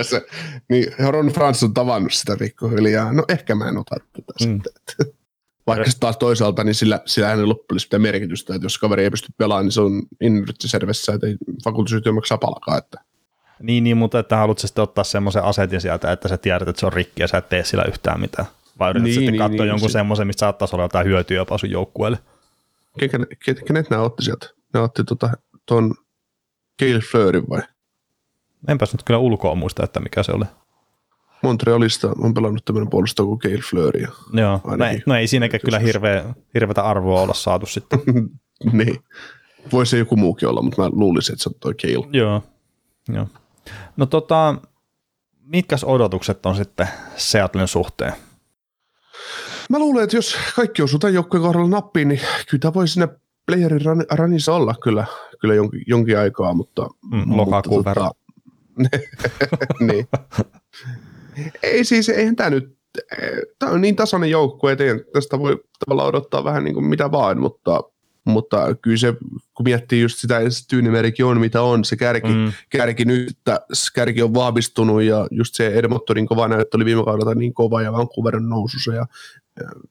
niin 0.69 0.87
Ron 1.09 1.29
Frans 1.29 1.63
on 1.63 1.75
tavannut 1.75 2.13
sitä 2.13 2.37
pikkuhiljaa. 2.37 3.13
No 3.13 3.25
ehkä 3.29 3.55
mä 3.55 3.69
en 3.69 3.79
ota 3.79 3.97
tätä 4.13 4.47
mm. 4.47 4.61
sitten. 4.63 4.73
Vaikka 5.67 5.91
taas 6.01 6.17
toisaalta, 6.17 6.65
niin 6.65 6.75
sillä, 6.75 7.01
sillä 7.07 7.33
ei 7.33 7.45
loppujen 7.45 7.81
sitä 7.81 7.99
merkitystä, 7.99 8.55
että 8.55 8.65
jos 8.65 8.79
kaveri 8.79 9.05
ei 9.05 9.11
pysty 9.11 9.33
pelaamaan, 9.37 9.65
niin 9.65 9.73
se 9.73 9.81
on 9.81 10.03
invrtsiservessä, 10.21 11.13
että 11.13 11.27
ei 11.27 11.37
fakultusyhtiö 11.65 12.13
maksaa 12.13 12.39
palkaa. 12.39 12.79
Että 12.79 13.01
niin, 13.63 13.85
niin, 13.85 13.97
mutta 13.97 14.19
että 14.19 14.37
haluatko 14.37 14.67
sitten 14.67 14.83
ottaa 14.83 15.05
semmoisen 15.05 15.45
asetin 15.45 15.81
sieltä, 15.81 16.13
että 16.13 16.29
sä 16.29 16.39
tiedät, 16.39 16.69
että 16.69 16.81
se 16.81 16.87
on 16.87 16.93
rikki 16.93 17.23
ja 17.23 17.29
sä 17.29 17.39
et 17.39 17.49
tee 17.49 17.65
sillä 17.65 17.85
yhtään 17.85 18.21
mitään? 18.21 18.47
Vai 18.79 18.91
yrität 18.91 19.05
niin, 19.05 19.15
sitten 19.15 19.33
niin, 19.33 19.39
katsoa 19.39 19.65
niin, 19.65 19.69
jonkun 19.69 19.91
se... 19.91 19.93
semmoisen, 19.93 20.27
mistä 20.27 20.41
saattaisi 20.41 20.77
olla 20.77 20.85
jotain 20.85 21.07
hyötyä 21.07 21.37
jopa 21.37 21.59
sun 21.59 21.71
joukkueelle? 21.71 22.19
Kenet 23.67 23.91
nämä 23.91 24.03
otti 24.03 24.25
sieltä? 24.25 24.47
Ne 24.75 24.81
otti 24.81 25.05
tota, 25.05 25.31
ton 25.67 25.95
Gale 26.79 27.01
Fleurin 27.11 27.45
vai? 27.51 27.61
Enpäs 28.69 28.93
nyt 28.93 29.03
kyllä 29.03 29.19
ulkoa 29.19 29.55
muista, 29.55 29.85
että 29.85 30.01
mikä 30.01 30.23
se 30.23 30.33
oli. 30.33 30.45
Montrealista 31.43 32.13
on 32.19 32.35
pelannut 32.35 32.65
tämmöinen 32.65 32.91
puolustaja 32.91 33.27
kuin 33.27 33.39
Gale 33.43 33.63
Fleur. 33.71 33.97
Joo, 34.33 34.61
no 34.77 34.85
ei, 34.85 35.03
no 35.07 35.15
ei 35.15 35.27
siinäkään 35.27 35.61
kyllä 35.65 35.79
hirveä, 35.79 36.35
hirveätä 36.55 36.83
arvoa 36.83 37.21
olla 37.21 37.35
saatu 37.35 37.67
sitten. 37.67 37.99
niin. 38.73 39.05
Voisi 39.73 39.99
joku 39.99 40.17
muukin 40.17 40.49
olla, 40.49 40.63
mutta 40.63 40.83
mä 40.83 40.89
luulisin, 40.93 41.33
että 41.33 41.43
se 41.43 41.49
on 41.49 41.55
toi 41.61 41.75
Gale. 41.75 42.09
Joo, 42.13 42.43
joo. 43.09 43.27
No 43.97 44.07
tota, 44.07 44.55
mitkäs 45.41 45.85
odotukset 45.85 46.47
on 46.47 46.57
sitten 46.57 46.89
Seattlen 47.17 47.69
suhteen? 47.69 48.13
Mä 49.71 49.79
luulen, 49.79 50.05
että 50.05 50.17
jos 50.17 50.37
kaikki 50.57 50.83
osuu 50.83 50.99
tämän 50.99 51.15
joukkueen 51.15 51.43
kohdalla 51.43 51.69
nappiin, 51.69 52.09
niin 52.09 52.21
kyllä 52.51 52.61
tämä 52.61 52.75
voi 52.75 52.89
sinne 52.89 53.09
playerin 53.47 53.81
ranissa 54.11 54.55
olla 54.55 54.75
kyllä, 54.83 55.05
kyllä 55.41 55.55
jonkin, 55.55 55.83
jonkin 55.87 56.19
aikaa, 56.19 56.55
mutta... 56.55 56.89
Mm, 57.13 57.37
lokakuun 57.37 57.85
verran. 57.85 58.11
Tota, 58.11 58.23
niin. 59.87 60.07
ei 61.63 61.85
siis, 61.85 62.09
eihän 62.09 62.37
tämä 62.37 62.51
nyt, 62.51 62.77
tämä 63.59 63.73
on 63.73 63.81
niin 63.81 63.97
tasainen 63.97 64.31
joukkue, 64.31 64.73
että 64.73 64.85
tästä 65.13 65.39
voi 65.39 65.65
tavallaan 65.87 66.09
odottaa 66.09 66.45
vähän 66.45 66.65
niin 66.65 66.75
kuin 66.75 66.87
mitä 66.87 67.11
vaan, 67.11 67.41
mutta 67.41 67.81
mutta 68.25 68.75
kyllä 68.75 68.97
se, 68.97 69.15
kun 69.55 69.65
miettii 69.65 70.01
just 70.03 70.19
sitä, 70.19 70.51
se 70.51 70.69
tyynimerikin 70.69 71.25
on 71.25 71.41
mitä 71.41 71.63
on, 71.63 71.85
se 71.85 71.97
kärki, 71.97 72.29
mm. 72.29 72.53
kärki 72.71 73.05
nyt, 73.05 73.31
että 73.31 73.61
kärki 73.95 74.23
on 74.23 74.35
vahvistunut 74.35 75.03
ja 75.03 75.27
just 75.31 75.55
se 75.55 75.67
Edmontonin 75.67 76.27
kova 76.27 76.49
näyttö 76.49 76.77
oli 76.77 76.85
viime 76.85 77.05
kaudella 77.05 77.35
niin 77.35 77.55
kova 77.55 77.83
ja 77.83 77.93
Vancouver 77.93 78.37
on 78.37 78.49
nousussa 78.49 78.95
ja 78.95 79.07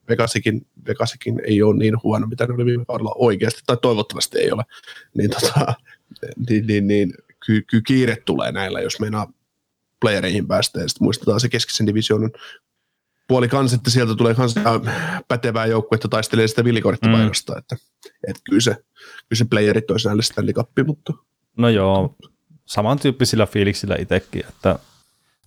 Vegasikin, 0.09 0.67
Vegasikin 0.87 1.41
ei 1.47 1.61
ole 1.61 1.77
niin 1.77 1.95
huono, 2.03 2.27
mitä 2.27 2.47
ne 2.47 2.53
oli 2.53 2.65
viime 2.65 2.85
kaudella 2.85 3.15
oikeasti, 3.15 3.61
tai 3.65 3.77
toivottavasti 3.81 4.39
ei 4.39 4.51
ole, 4.51 4.63
niin, 5.17 5.29
tota, 5.29 5.73
niin, 6.49 6.67
niin, 6.67 6.87
niin 6.87 7.13
kyllä 7.45 7.61
ky, 7.67 7.81
kiire 7.81 8.17
tulee 8.25 8.51
näillä, 8.51 8.81
jos 8.81 8.99
meinaa 8.99 9.33
playereihin 10.01 10.47
päästä 10.47 10.79
ja 10.79 10.87
sitten 10.87 11.05
muistetaan 11.05 11.39
se 11.39 11.49
keskisen 11.49 11.87
divisioonan 11.87 12.31
puoli 13.27 13.47
kans, 13.47 13.73
että 13.73 13.89
sieltä 13.89 14.15
tulee 14.15 14.33
kans 14.33 14.55
pätevää 15.27 15.65
joukkuetta 15.65 16.07
taistelee 16.07 16.47
sitä 16.47 16.63
villikorttipainosta, 16.63 17.53
mm. 17.53 17.59
että, 17.59 17.75
että 18.27 18.41
kyllä, 18.49 18.61
se, 18.61 18.71
kyllä 19.01 19.37
se 19.37 19.45
playerit 19.45 19.91
olisi 19.91 20.07
näille 20.07 20.23
Stanley 20.23 20.53
mutta... 20.85 21.13
No 21.57 21.69
joo, 21.69 22.15
samantyyppisillä 22.65 23.45
fiiliksillä 23.45 23.95
itsekin, 23.99 24.45
että, 24.49 24.79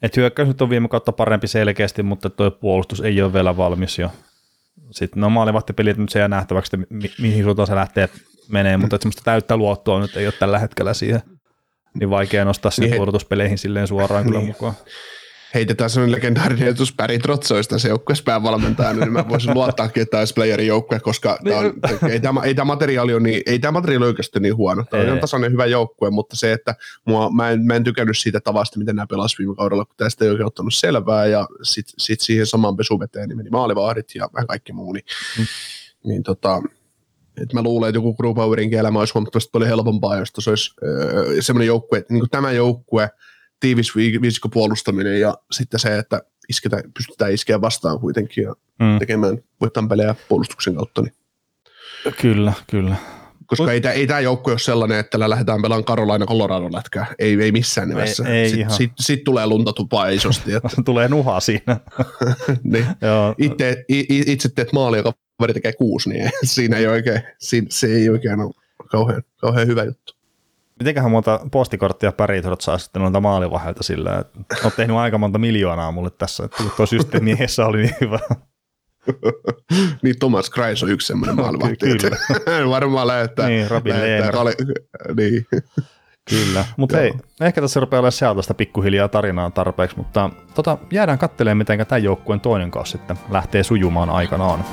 että 0.02 0.20
hyökkäys 0.20 0.48
nyt 0.48 0.62
on 0.62 0.70
viime 0.70 0.88
kautta 0.88 1.12
parempi 1.12 1.46
selkeästi, 1.46 2.02
mutta 2.02 2.30
tuo 2.30 2.50
puolustus 2.50 3.00
ei 3.00 3.22
ole 3.22 3.32
vielä 3.32 3.56
valmis 3.56 3.98
jo. 3.98 4.10
Sitten 4.90 5.20
no 5.20 5.30
maalivahtipelit 5.30 5.96
nyt 5.96 6.10
se 6.10 6.18
jää 6.18 6.28
nähtäväksi, 6.28 6.76
että 6.76 6.94
mi- 6.94 7.14
mihin 7.18 7.44
suuntaan 7.44 7.66
se 7.66 7.74
lähtee 7.74 8.08
menee, 8.48 8.76
mutta 8.76 8.98
semmoista 9.00 9.22
täyttä 9.24 9.56
luottoa 9.56 10.00
nyt 10.00 10.16
ei 10.16 10.26
ole 10.26 10.34
tällä 10.38 10.58
hetkellä 10.58 10.94
siihen. 10.94 11.22
Niin 11.94 12.10
vaikea 12.10 12.44
nostaa 12.44 12.70
sinne 12.70 12.88
niin 12.88 12.98
pudotuspeleihin 12.98 13.58
silleen 13.58 13.86
suoraan 13.86 14.24
kyllä 14.24 14.38
niin. 14.38 14.48
mukaan 14.48 14.74
heitetään 15.54 15.90
sellainen 15.90 16.16
legendaarinen 16.16 16.68
etus 16.68 16.92
Päri 16.92 17.18
Trotsoista 17.18 17.78
se 17.78 17.88
joukkueessa 17.88 18.24
päävalmentajana, 18.24 19.00
niin 19.00 19.12
mä 19.12 19.28
voisin 19.28 19.54
luottaakin, 19.54 20.02
että 20.02 20.10
tämä 20.10 20.20
olisi 20.20 20.34
playerin 20.34 20.66
joukkue, 20.66 21.00
koska 21.00 21.38
tämä 21.44 21.58
on, 21.58 21.72
ei, 22.10 22.20
tämä, 22.20 22.40
ei, 22.44 22.54
tämä 22.54 22.64
materiaali 22.64 23.14
ole 23.14 23.22
niin, 23.22 23.42
ei 23.46 23.58
tämä 23.58 23.72
materiaali 23.72 24.06
oikeasti 24.06 24.40
niin 24.40 24.56
huono. 24.56 24.84
Tämä 24.90 25.12
on 25.12 25.18
tasainen 25.18 25.52
hyvä 25.52 25.66
joukkue, 25.66 26.10
mutta 26.10 26.36
se, 26.36 26.52
että 26.52 26.74
mua, 27.04 27.30
mä, 27.30 27.50
en, 27.50 27.60
mä 27.60 27.74
en 27.74 27.84
tykännyt 27.84 28.18
siitä 28.18 28.40
tavasta, 28.40 28.78
miten 28.78 28.96
nämä 28.96 29.06
pelasivat 29.06 29.38
viime 29.38 29.54
kaudella, 29.54 29.84
kun 29.84 29.94
tästä 29.96 30.24
ei 30.24 30.30
oikein 30.30 30.46
ottanut 30.46 30.74
selvää, 30.74 31.26
ja 31.26 31.48
sitten 31.62 31.94
sit 31.98 32.20
siihen 32.20 32.46
samaan 32.46 32.76
pesuveteen 32.76 33.28
niin 33.28 33.36
meni 33.36 33.50
maalivahdit 33.50 34.14
ja 34.14 34.28
vähän 34.34 34.46
kaikki 34.46 34.72
muu, 34.72 34.92
niin, 34.92 35.04
mm. 35.38 35.46
niin 36.04 36.22
tota, 36.22 36.62
et 37.42 37.52
mä 37.52 37.62
luulen, 37.62 37.88
että 37.88 37.96
joku 37.96 38.14
Grubauerinkin 38.14 38.78
elämä 38.78 38.98
olisi 38.98 39.14
huomattavasti 39.14 39.50
paljon 39.52 39.68
helpompaa, 39.68 40.16
jos 40.16 40.32
se 40.38 40.50
olisi 40.50 40.74
öö, 40.82 41.42
semmoinen 41.42 41.66
joukkue, 41.66 41.98
että 41.98 42.12
niin 42.12 42.30
tämä 42.30 42.52
joukkue– 42.52 43.10
tiivis 43.64 43.96
viisikko 43.96 44.48
puolustaminen 44.48 45.20
ja 45.20 45.34
sitten 45.50 45.80
se, 45.80 45.98
että 45.98 46.22
isketä, 46.48 46.82
pystytään 46.94 47.32
iskeä 47.32 47.60
vastaan 47.60 48.00
kuitenkin 48.00 48.44
ja 48.44 48.54
mm. 48.78 48.98
tekemään 48.98 49.38
voittamaan 49.60 49.88
pelejä 49.88 50.14
puolustuksen 50.28 50.74
kautta. 50.74 51.02
Niin. 51.02 51.14
Kyllä, 52.20 52.52
kyllä. 52.70 52.96
Koska 53.46 53.72
ei, 53.72 53.82
ei 53.94 54.06
tämä 54.06 54.20
joukkue 54.20 54.52
ole 54.52 54.58
sellainen, 54.58 54.98
että 54.98 55.30
lähdetään 55.30 55.62
pelaamaan 55.62 55.84
Carolina 55.84 56.26
Colorado 56.26 56.72
lätkää. 56.72 57.06
Ei, 57.18 57.42
ei 57.42 57.52
missään 57.52 57.88
nimessä. 57.88 58.24
Ei, 58.28 58.34
ei 58.34 58.50
sitten 58.50 58.70
sit, 58.70 58.92
sit 59.00 59.24
tulee 59.24 59.46
lunta 59.46 59.72
tupaa 59.72 60.08
isosti. 60.08 60.52
Että. 60.52 60.68
tulee 60.84 61.08
nuha 61.08 61.40
siinä. 61.40 61.80
niin. 62.72 62.86
itse, 63.38 63.84
itse 64.08 64.48
teet 64.48 64.72
maali, 64.72 64.96
joka 64.96 65.12
kaveri 65.44 65.54
tekee 65.54 65.72
kuusi, 65.72 66.08
niin 66.08 66.30
siinä 66.44 66.76
ei 66.76 66.86
oikein, 66.86 67.22
siinä, 67.38 67.66
se 67.70 67.86
ei 67.86 68.08
oikein 68.08 68.40
ole 68.40 68.54
kauhean, 68.90 69.22
kauhean 69.36 69.66
hyvä 69.66 69.84
juttu. 69.84 70.14
Mitenköhän 70.78 71.10
monta 71.10 71.40
postikorttia 71.52 72.12
Päritrot 72.12 72.60
saa 72.60 72.78
sitten 72.78 73.02
noilta 73.02 73.20
maalivahdelta 73.20 73.82
sillä, 73.82 74.18
että 74.18 74.56
olet 74.64 74.76
tehnyt 74.76 74.96
aika 74.96 75.18
monta 75.18 75.38
miljoonaa 75.38 75.92
mulle 75.92 76.10
tässä, 76.10 76.44
että 76.44 76.62
tuo 76.76 76.86
systeemiessä 76.86 77.66
oli 77.66 77.82
niin 77.82 77.94
hyvä. 78.00 78.18
niin 80.02 80.18
Thomas 80.18 80.50
Kreis 80.50 80.82
on 80.82 80.90
yksi 80.90 81.06
semmoinen 81.06 81.36
maalivahti. 81.36 81.76
Kyllä. 82.46 82.70
Varmaan 82.70 83.06
lähettää. 83.06 83.48
Niin, 83.48 83.70
Robin 83.70 83.92
lähettää 83.94 84.32
kale- 84.32 84.54
niin. 85.16 85.46
Kyllä, 86.30 86.64
mutta 86.76 86.96
hei, 86.96 87.12
ehkä 87.40 87.60
tässä 87.60 87.80
rupeaa 87.80 87.98
olemaan 87.98 88.12
Seatlasta 88.12 88.54
pikkuhiljaa 88.54 89.08
tarinaa 89.08 89.50
tarpeeksi, 89.50 89.96
mutta 89.96 90.30
tota, 90.54 90.78
jäädään 90.90 91.18
katselemaan, 91.18 91.58
miten 91.58 91.86
tämän 91.86 92.04
joukkueen 92.04 92.40
toinen 92.40 92.70
kausi 92.70 92.92
sitten 92.92 93.18
lähtee 93.30 93.62
sujumaan 93.62 94.10
aikanaan. 94.10 94.64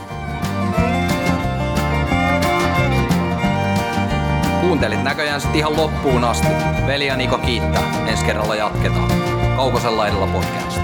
Kuuntelit 4.71 5.03
näköjään 5.03 5.41
sitten 5.41 5.59
ihan 5.59 5.77
loppuun 5.77 6.23
asti. 6.23 6.47
Veli 6.87 7.07
ja 7.07 7.17
Niko 7.17 7.37
kiittää. 7.37 8.07
Ensi 8.07 8.25
kerralla 8.25 8.55
jatketaan. 8.55 9.11
Kaukosella 9.55 10.07
edellä 10.07 10.27
podcast. 10.27 10.81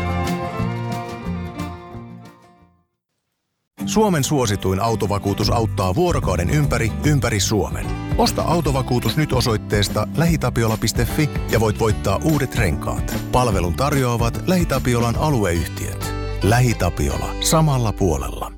Suomen 3.85 4.23
suosituin 4.23 4.79
autovakuutus 4.79 5.49
auttaa 5.49 5.95
vuorokauden 5.95 6.49
ympäri, 6.49 6.91
ympäri 7.05 7.39
Suomen. 7.39 7.85
Osta 8.17 8.41
autovakuutus 8.41 9.17
nyt 9.17 9.33
osoitteesta 9.33 10.07
lähitapiola.fi 10.17 11.29
ja 11.51 11.59
voit 11.59 11.79
voittaa 11.79 12.19
uudet 12.23 12.55
renkaat. 12.55 13.15
Palvelun 13.31 13.73
tarjoavat 13.73 14.43
LähiTapiolan 14.47 15.15
alueyhtiöt. 15.15 16.13
LähiTapiola. 16.43 17.29
Samalla 17.39 17.93
puolella. 17.93 18.56